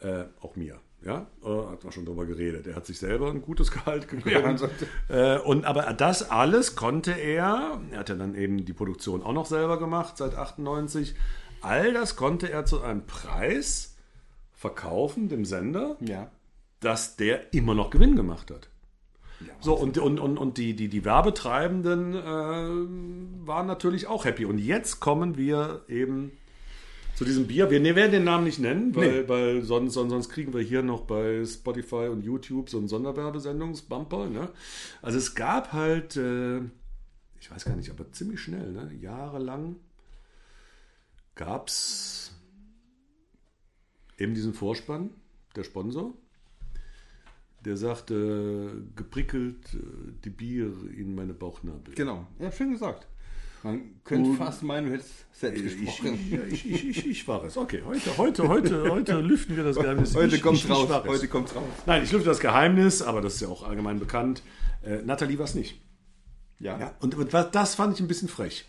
Äh, 0.00 0.24
auch 0.40 0.56
mir. 0.56 0.78
Ja, 1.02 1.26
äh, 1.44 1.70
hat 1.70 1.84
man 1.84 1.92
schon 1.92 2.04
drüber 2.04 2.26
geredet. 2.26 2.66
Er 2.66 2.74
hat 2.74 2.86
sich 2.86 2.98
selber 2.98 3.30
ein 3.30 3.42
gutes 3.42 3.70
Gehalt 3.72 4.08
gegönnt. 4.08 4.68
äh, 5.08 5.38
und 5.38 5.64
aber 5.64 5.92
das 5.94 6.30
alles 6.30 6.74
konnte 6.74 7.12
er. 7.12 7.80
Er 7.90 7.98
hat 7.98 8.08
ja 8.08 8.14
dann 8.14 8.34
eben 8.34 8.64
die 8.64 8.72
Produktion 8.72 9.22
auch 9.22 9.32
noch 9.32 9.46
selber 9.46 9.78
gemacht 9.78 10.16
seit 10.16 10.34
98. 10.34 11.14
All 11.60 11.92
das 11.92 12.16
konnte 12.16 12.50
er 12.50 12.64
zu 12.64 12.80
einem 12.82 13.06
Preis 13.06 13.96
verkaufen 14.52 15.28
dem 15.28 15.44
Sender, 15.44 15.96
ja. 16.00 16.30
dass 16.80 17.16
der 17.16 17.52
immer 17.54 17.74
noch 17.74 17.90
Gewinn 17.90 18.16
gemacht 18.16 18.50
hat. 18.50 18.68
So, 19.60 19.74
und, 19.74 19.98
und, 19.98 20.18
und, 20.18 20.38
und 20.38 20.58
die, 20.58 20.74
die, 20.74 20.88
die 20.88 21.04
Werbetreibenden 21.04 22.14
äh, 22.14 23.46
waren 23.46 23.66
natürlich 23.66 24.06
auch 24.06 24.24
happy. 24.24 24.44
Und 24.44 24.58
jetzt 24.58 25.00
kommen 25.00 25.36
wir 25.36 25.84
eben 25.88 26.32
zu 27.14 27.24
diesem 27.24 27.46
Bier. 27.46 27.70
Wir 27.70 27.82
werden 27.96 28.12
den 28.12 28.24
Namen 28.24 28.44
nicht 28.44 28.58
nennen, 28.58 28.94
weil, 28.94 29.22
Nee. 29.22 29.28
weil 29.28 29.62
sonst, 29.62 29.94
sonst, 29.94 30.10
sonst 30.10 30.28
kriegen 30.28 30.52
wir 30.52 30.60
hier 30.60 30.82
noch 30.82 31.02
bei 31.02 31.44
Spotify 31.44 32.08
und 32.10 32.22
YouTube 32.22 32.68
so 32.70 32.78
einen 32.78 32.88
Sonderwerbesendungsbumper. 32.88 34.26
Ne? 34.28 34.50
Also 35.02 35.18
es 35.18 35.34
gab 35.34 35.72
halt, 35.72 36.16
äh, 36.16 36.58
ich 37.40 37.50
weiß 37.50 37.64
gar 37.64 37.76
nicht, 37.76 37.90
aber 37.90 38.10
ziemlich 38.12 38.40
schnell, 38.40 38.72
ne? 38.72 38.90
jahrelang 39.00 39.76
gab 41.34 41.68
es 41.68 42.32
eben 44.18 44.34
diesen 44.34 44.54
Vorspann, 44.54 45.10
der 45.54 45.64
Sponsor, 45.64 46.14
der 47.66 47.76
sagte, 47.76 48.82
geprickelt 48.94 49.74
äh, 49.74 49.78
die 50.24 50.30
Bier 50.30 50.72
in 50.96 51.14
meine 51.14 51.34
Bauchnabel. 51.34 51.94
Genau. 51.94 52.26
Ja, 52.38 52.50
schön 52.50 52.70
gesagt. 52.72 53.06
Man 53.62 54.00
könnte 54.04 54.30
Und- 54.30 54.36
fast 54.36 54.62
meinen, 54.62 54.86
du 54.86 54.92
hättest 54.92 55.26
selbst 55.32 55.64
Ich, 55.64 55.80
gesprochen. 55.84 56.18
ich, 56.50 56.70
ich, 56.70 56.88
ich, 56.88 57.06
ich 57.06 57.28
war 57.28 57.44
es. 57.44 57.56
Okay, 57.56 57.82
heute, 57.84 58.16
heute, 58.16 58.48
heute, 58.48 58.90
heute 58.90 59.20
lüften 59.20 59.56
wir 59.56 59.64
das 59.64 59.76
Geheimnis. 59.76 60.14
Heute 60.14 60.36
ich, 60.36 60.44
raus. 60.44 60.66
Heute 60.68 61.28
kommt's 61.28 61.54
raus. 61.54 61.64
Nein, 61.84 62.04
ich 62.04 62.12
lüfte 62.12 62.28
das 62.28 62.40
Geheimnis, 62.40 63.02
aber 63.02 63.20
das 63.20 63.34
ist 63.34 63.40
ja 63.40 63.48
auch 63.48 63.64
allgemein 63.64 63.98
bekannt. 63.98 64.42
Äh, 64.84 65.02
Nathalie 65.02 65.38
war 65.38 65.46
es 65.46 65.54
nicht. 65.54 65.80
Ja. 66.60 66.78
Ja, 66.78 66.94
und, 67.00 67.14
und 67.16 67.34
das 67.34 67.74
fand 67.74 67.94
ich 67.94 68.00
ein 68.00 68.08
bisschen 68.08 68.28
frech. 68.28 68.66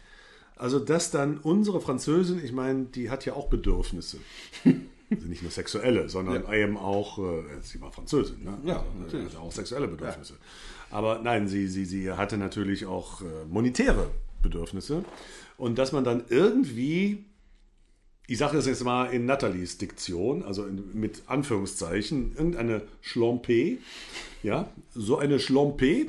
Also, 0.55 0.79
dass 0.79 1.11
dann 1.11 1.37
unsere 1.37 1.79
Französin, 1.79 2.43
ich 2.43 2.51
meine, 2.51 2.85
die 2.85 3.11
hat 3.11 3.25
ja 3.25 3.33
auch 3.33 3.47
Bedürfnisse. 3.49 4.17
Also 5.09 5.27
nicht 5.27 5.41
nur 5.41 5.51
sexuelle, 5.51 6.09
sondern 6.09 6.43
Ja. 6.43 6.53
eben 6.53 6.77
auch, 6.77 7.17
äh, 7.19 7.43
sie 7.61 7.79
war 7.81 7.91
Französin, 7.91 8.43
ne? 8.43 8.57
Ja, 8.65 8.77
also, 8.79 8.89
natürlich. 8.99 9.27
Hatte 9.27 9.39
auch 9.39 9.51
sexuelle 9.51 9.87
Bedürfnisse. 9.87 10.33
Aber 10.89 11.19
nein, 11.19 11.47
sie, 11.47 11.67
sie, 11.67 11.85
sie 11.85 12.11
hatte 12.11 12.37
natürlich 12.37 12.85
auch 12.85 13.21
äh, 13.21 13.25
monetäre 13.49 14.09
Bedürfnisse. 14.41 15.03
Und 15.57 15.77
dass 15.77 15.91
man 15.91 16.03
dann 16.03 16.23
irgendwie, 16.29 17.25
ich 18.27 18.37
sage 18.37 18.57
das 18.57 18.65
jetzt 18.67 18.83
mal 18.83 19.05
in 19.05 19.25
Nathalies 19.25 19.77
Diktion, 19.77 20.43
also 20.43 20.65
in, 20.65 20.83
mit 20.93 21.23
Anführungszeichen, 21.27 22.35
irgendeine 22.35 22.81
Schlompe, 23.01 23.77
ja, 24.43 24.69
so 24.93 25.17
eine 25.17 25.39
Schlompe 25.39 26.07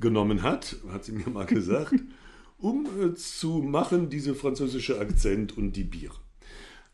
genommen 0.00 0.42
hat, 0.42 0.76
hat 0.90 1.04
sie 1.04 1.12
mir 1.12 1.28
mal 1.30 1.46
gesagt, 1.46 1.94
um 2.58 2.86
äh, 3.00 3.14
zu 3.14 3.58
machen, 3.62 4.08
diese 4.10 4.34
französische 4.34 4.98
Akzent 4.98 5.56
und 5.56 5.72
die 5.72 5.84
Bier. 5.84 6.10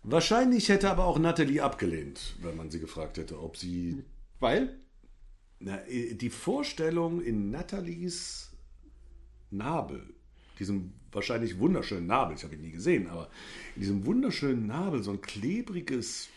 Wahrscheinlich 0.02 0.68
hätte 0.68 0.90
aber 0.90 1.04
auch 1.04 1.18
Nathalie 1.18 1.62
abgelehnt, 1.62 2.36
wenn 2.40 2.56
man 2.56 2.70
sie 2.70 2.80
gefragt 2.80 3.18
hätte, 3.18 3.40
ob 3.40 3.56
sie 3.56 4.02
Weil? 4.38 4.80
na, 5.60 5.86
äh, 5.86 6.14
die 6.14 6.30
Vorstellung 6.30 7.22
in 7.22 7.50
Nathalies 7.50 8.50
Nabel, 9.50 10.02
diesem 10.58 10.92
wahrscheinlich 11.12 11.58
wunderschönen 11.58 12.06
Nabel, 12.06 12.36
ich 12.36 12.44
habe 12.44 12.54
ihn 12.54 12.62
nie 12.62 12.70
gesehen, 12.70 13.08
aber 13.08 13.28
in 13.76 13.82
diesem 13.82 14.06
wunderschönen 14.06 14.66
Nabel 14.66 15.02
so 15.02 15.12
ein 15.12 15.20
klebriges 15.20 16.28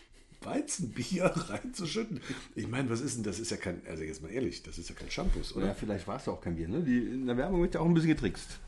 Weizenbier 0.42 1.24
reinzuschütten. 1.34 2.20
Ich 2.54 2.68
meine, 2.68 2.90
was 2.90 3.00
ist 3.00 3.16
denn 3.16 3.24
das? 3.24 3.38
Ist 3.38 3.50
ja 3.50 3.56
kein, 3.56 3.80
also 3.86 4.02
jetzt 4.02 4.22
mal 4.22 4.30
ehrlich, 4.30 4.62
das 4.62 4.78
ist 4.78 4.90
ja 4.90 4.94
kein 4.94 5.10
Shampoo, 5.10 5.40
oder? 5.56 5.68
Ja, 5.68 5.74
vielleicht 5.74 6.06
war 6.06 6.16
es 6.16 6.26
ja 6.26 6.32
auch 6.32 6.40
kein 6.40 6.56
Bier. 6.56 6.68
Ne? 6.68 6.82
Die, 6.82 6.98
in 6.98 7.26
der 7.26 7.36
Werbung 7.36 7.62
wird 7.62 7.74
ja 7.74 7.80
auch 7.80 7.86
ein 7.86 7.94
bisschen 7.94 8.10
getrickst. 8.10 8.58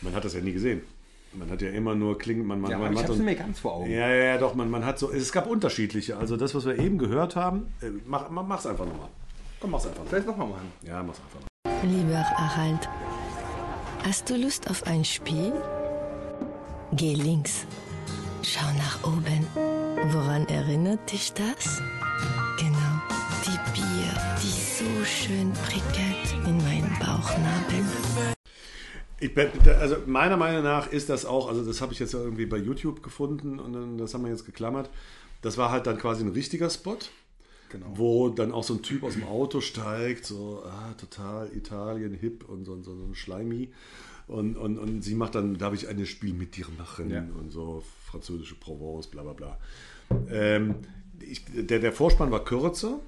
Man 0.00 0.14
hat 0.14 0.24
das 0.24 0.34
ja 0.34 0.40
nie 0.40 0.52
gesehen. 0.52 0.82
Man 1.32 1.48
hat 1.50 1.62
ja 1.62 1.70
immer 1.70 1.94
nur 1.94 2.18
klingen, 2.18 2.44
man, 2.44 2.60
man, 2.60 2.70
Ja, 2.72 2.78
man 2.78 2.92
ich 2.92 3.00
so 3.06 3.12
ein- 3.12 3.24
mir 3.24 3.36
ganz 3.36 3.60
vor 3.60 3.74
Augen. 3.74 3.90
Ja, 3.90 4.08
ja, 4.08 4.24
ja, 4.24 4.38
doch, 4.38 4.54
man, 4.54 4.68
man 4.68 4.84
hat 4.84 4.98
so, 4.98 5.12
es 5.12 5.30
gab 5.30 5.46
unterschiedliche. 5.46 6.16
Also 6.16 6.36
das, 6.36 6.54
was 6.56 6.66
wir 6.66 6.76
eben 6.78 6.98
gehört 6.98 7.36
haben, 7.36 7.72
äh, 7.82 7.86
mach, 8.06 8.28
mach, 8.30 8.44
mach's 8.46 8.66
einfach 8.66 8.84
nochmal. 8.84 9.08
Komm, 9.60 9.70
mach's 9.70 9.84
einfach 9.86 9.98
nochmal. 9.98 10.10
Vielleicht 10.10 10.26
nochmal 10.26 10.48
machen. 10.48 10.72
Ja, 10.82 11.02
mach's 11.02 11.20
einfach 11.20 11.40
noch. 11.40 11.90
Lieber 11.90 12.18
Harald, 12.24 12.88
hast 14.04 14.28
du 14.28 14.36
Lust 14.36 14.68
auf 14.68 14.86
ein 14.86 15.04
Spiel? 15.04 15.52
Geh 16.92 17.14
links. 17.14 17.64
Schau 18.42 18.66
nach 18.76 19.04
oben. 19.04 19.46
Woran 20.12 20.48
erinnert 20.48 21.12
dich 21.12 21.32
das? 21.34 21.80
Genau, 22.58 22.92
die 23.44 23.70
Bier, 23.80 24.36
die 24.42 24.48
so 24.48 25.04
schön 25.04 25.52
prickelt 25.52 26.46
in 26.46 26.56
meinen 26.58 26.90
Bauchnabel. 26.98 27.84
Ich, 29.20 29.30
also 29.68 29.96
meiner 30.06 30.36
Meinung 30.38 30.62
nach 30.64 30.90
ist 30.90 31.08
das 31.10 31.26
auch, 31.26 31.48
also 31.48 31.62
das 31.64 31.80
habe 31.82 31.92
ich 31.92 31.98
jetzt 31.98 32.14
irgendwie 32.14 32.46
bei 32.46 32.56
YouTube 32.56 33.02
gefunden 33.02 33.58
und 33.60 33.72
dann, 33.74 33.98
das 33.98 34.14
haben 34.14 34.24
wir 34.24 34.30
jetzt 34.30 34.46
geklammert. 34.46 34.90
Das 35.42 35.58
war 35.58 35.70
halt 35.70 35.86
dann 35.86 35.98
quasi 35.98 36.24
ein 36.24 36.30
richtiger 36.30 36.70
Spot, 36.70 36.96
Genau. 37.70 37.86
wo 37.94 38.28
dann 38.30 38.50
auch 38.50 38.64
so 38.64 38.74
ein 38.74 38.82
Typ 38.82 39.04
aus 39.04 39.14
dem 39.14 39.24
Auto 39.24 39.60
steigt, 39.60 40.24
so 40.26 40.62
ah, 40.66 40.92
total 40.98 41.54
Italien, 41.54 42.14
hip 42.14 42.48
und 42.48 42.64
so, 42.64 42.76
so, 42.82 42.96
so 42.96 43.04
ein 43.04 43.14
Schleimi. 43.14 43.68
Und, 44.26 44.56
und, 44.56 44.78
und 44.78 45.02
sie 45.02 45.14
macht 45.14 45.34
dann, 45.34 45.56
darf 45.58 45.74
ich 45.74 45.86
ein 45.88 46.04
Spiel 46.06 46.34
mit 46.34 46.56
dir 46.56 46.66
machen 46.78 47.10
Ja. 47.10 47.24
und 47.38 47.50
so 47.52 47.82
französische 48.06 48.54
Provence, 48.54 49.06
bla 49.08 49.22
bla 49.22 49.32
bla. 49.34 49.58
Ähm, 50.30 50.76
ich, 51.20 51.44
der, 51.46 51.78
der 51.78 51.92
Vorspann 51.92 52.30
war 52.30 52.44
kürzer. 52.44 52.98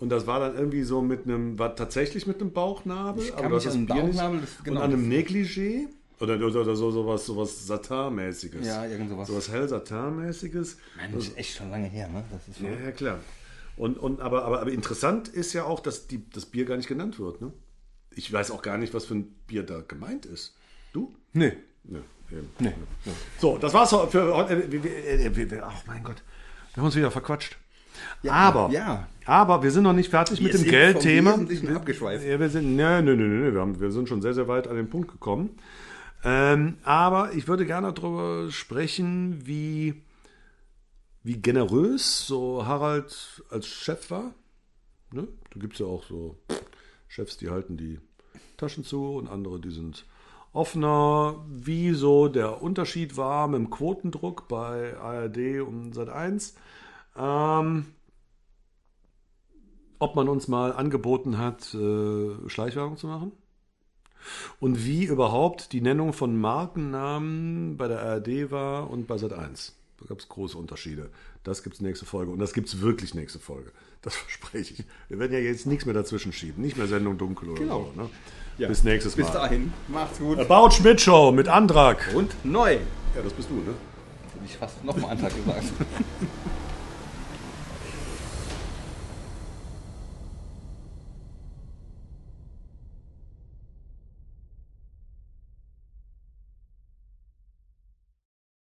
Und 0.00 0.08
das 0.08 0.26
war 0.26 0.40
dann 0.40 0.56
irgendwie 0.56 0.82
so 0.82 1.02
mit 1.02 1.24
einem, 1.24 1.58
war 1.58 1.76
tatsächlich 1.76 2.26
mit 2.26 2.40
einem 2.40 2.52
Bauchnabel. 2.52 3.22
Ich 3.24 3.34
aber 3.34 3.60
das 3.60 3.64
Bier 3.74 3.74
nicht- 3.76 3.88
Bauchnabel, 3.88 4.40
das- 4.40 4.64
genau, 4.64 4.80
und 4.80 4.84
an 4.86 4.92
einem 4.94 5.08
Negligé. 5.10 5.86
Oder, 6.20 6.34
oder, 6.36 6.74
so, 6.76 6.90
sowas, 6.90 7.24
sowas 7.24 7.66
Satin-mäßiges. 7.66 8.66
Ja, 8.66 8.84
irgend 8.86 9.08
sowas. 9.10 9.28
Sowas 9.28 9.50
hell 9.50 9.68
Satin-mäßiges. 9.68 10.76
Mann, 10.96 11.12
das 11.14 11.28
ist 11.28 11.38
echt 11.38 11.56
schon 11.56 11.70
lange 11.70 11.86
her, 11.86 12.08
ne? 12.08 12.24
Das 12.30 12.46
ist 12.48 12.60
Ja, 12.60 12.70
ja, 12.70 12.90
klar. 12.92 13.20
Und, 13.76 13.98
und, 13.98 14.20
aber, 14.20 14.44
aber, 14.44 14.60
aber 14.60 14.70
interessant 14.72 15.28
ist 15.28 15.52
ja 15.54 15.64
auch, 15.64 15.80
dass 15.80 16.06
die, 16.06 16.28
das 16.30 16.44
Bier 16.46 16.64
gar 16.66 16.76
nicht 16.76 16.88
genannt 16.88 17.18
wird. 17.18 17.40
Ne? 17.40 17.52
Ich 18.10 18.30
weiß 18.30 18.50
auch 18.50 18.60
gar 18.60 18.76
nicht, 18.76 18.92
was 18.92 19.06
für 19.06 19.14
ein 19.14 19.24
Bier 19.46 19.62
da 19.62 19.80
gemeint 19.80 20.26
ist. 20.26 20.54
Du? 20.92 21.14
Nee. 21.32 21.52
Nö. 21.84 22.00
eben. 22.30 22.50
Nee. 22.58 22.74
So, 23.38 23.56
das 23.56 23.72
war's 23.72 23.90
für 24.10 24.34
heute. 24.34 24.54
Äh, 24.54 24.70
wir- 25.36 25.52
äh, 25.52 25.60
Ach 25.62 25.82
mein 25.86 26.02
Gott, 26.04 26.22
wir 26.74 26.80
haben 26.82 26.86
uns 26.86 26.96
wieder 26.96 27.10
verquatscht. 27.10 27.56
Aber, 28.28 28.70
ja. 28.70 29.08
aber 29.26 29.62
wir 29.62 29.70
sind 29.70 29.84
noch 29.84 29.92
nicht 29.92 30.10
fertig 30.10 30.40
mit 30.40 30.54
dem 30.54 30.64
Geldthema. 30.64 31.38
Abgeschweift. 31.74 32.24
Ja, 32.24 32.38
wir 32.38 32.48
sind, 32.48 32.76
ne, 32.76 33.02
ne, 33.02 33.16
ne, 33.16 33.24
ne, 33.28 33.54
wir, 33.54 33.60
haben, 33.60 33.80
wir 33.80 33.90
sind 33.90 34.08
schon 34.08 34.22
sehr, 34.22 34.34
sehr 34.34 34.48
weit 34.48 34.68
an 34.68 34.76
den 34.76 34.90
Punkt 34.90 35.10
gekommen. 35.10 35.50
Ähm, 36.22 36.76
aber 36.84 37.32
ich 37.32 37.48
würde 37.48 37.64
gerne 37.64 37.92
darüber 37.92 38.50
sprechen, 38.50 39.46
wie, 39.46 40.02
wie 41.22 41.40
generös 41.40 42.26
so 42.26 42.66
Harald 42.66 43.42
als 43.50 43.66
Chef 43.66 44.10
war. 44.10 44.34
Ne? 45.12 45.26
Da 45.52 45.60
gibt 45.60 45.74
es 45.74 45.80
ja 45.80 45.86
auch 45.86 46.04
so 46.04 46.36
Chefs, 47.08 47.36
die 47.38 47.50
halten 47.50 47.76
die 47.76 47.98
Taschen 48.56 48.84
zu 48.84 49.14
und 49.14 49.28
andere, 49.28 49.58
die 49.58 49.70
sind 49.70 50.04
offener. 50.52 51.44
Wie 51.48 51.92
so 51.92 52.28
der 52.28 52.62
Unterschied 52.62 53.16
war 53.16 53.48
mit 53.48 53.58
dem 53.58 53.70
Quotendruck 53.70 54.48
bei 54.48 54.96
ARD 54.96 55.60
und 55.66 55.94
Sat1. 55.94 56.54
Ähm, 57.20 57.86
ob 59.98 60.16
man 60.16 60.28
uns 60.28 60.48
mal 60.48 60.72
angeboten 60.72 61.36
hat, 61.38 61.74
äh, 61.74 62.48
Schleichwerbung 62.48 62.96
zu 62.96 63.06
machen. 63.06 63.32
Und 64.60 64.84
wie 64.84 65.04
überhaupt 65.04 65.72
die 65.72 65.80
Nennung 65.80 66.12
von 66.12 66.38
Markennamen 66.38 67.76
bei 67.76 67.88
der 67.88 68.02
ARD 68.02 68.50
war 68.50 68.90
und 68.90 69.06
bei 69.06 69.16
Sat1. 69.16 69.72
Da 69.98 70.06
gab 70.08 70.18
es 70.18 70.28
große 70.28 70.56
Unterschiede. 70.56 71.10
Das 71.42 71.62
gibt 71.62 71.76
es 71.76 71.80
nächste 71.82 72.06
Folge. 72.06 72.30
Und 72.30 72.38
das 72.38 72.52
gibt 72.54 72.68
es 72.68 72.80
wirklich 72.80 73.14
nächste 73.14 73.38
Folge. 73.38 73.72
Das 74.02 74.14
verspreche 74.16 74.74
ich. 74.74 74.84
Wir 75.08 75.18
werden 75.18 75.32
ja 75.32 75.38
jetzt 75.38 75.66
nichts 75.66 75.84
mehr 75.84 75.94
dazwischen 75.94 76.32
schieben. 76.32 76.62
Nicht 76.62 76.76
mehr 76.78 76.86
Sendung 76.86 77.18
dunkel 77.18 77.50
oder 77.50 77.60
Genau. 77.60 77.90
so. 77.94 78.02
Ne? 78.02 78.10
Ja. 78.58 78.68
Bis 78.68 78.84
nächstes 78.84 79.16
Bis 79.16 79.26
Mal. 79.28 79.32
dahin. 79.34 79.72
Macht's 79.88 80.18
gut. 80.18 80.38
About 80.38 80.70
Schmidt 80.70 81.00
Show 81.00 81.32
mit 81.32 81.48
Antrag. 81.48 82.10
Und 82.14 82.34
neu. 82.44 82.74
Ja, 83.14 83.22
das 83.22 83.32
bist 83.32 83.48
du, 83.50 83.54
ne? 83.54 83.74
Hätte 84.34 84.44
ich 84.44 84.56
fast 84.56 84.82
nochmal 84.84 85.10
Antrag 85.12 85.34
gesagt. 85.34 85.64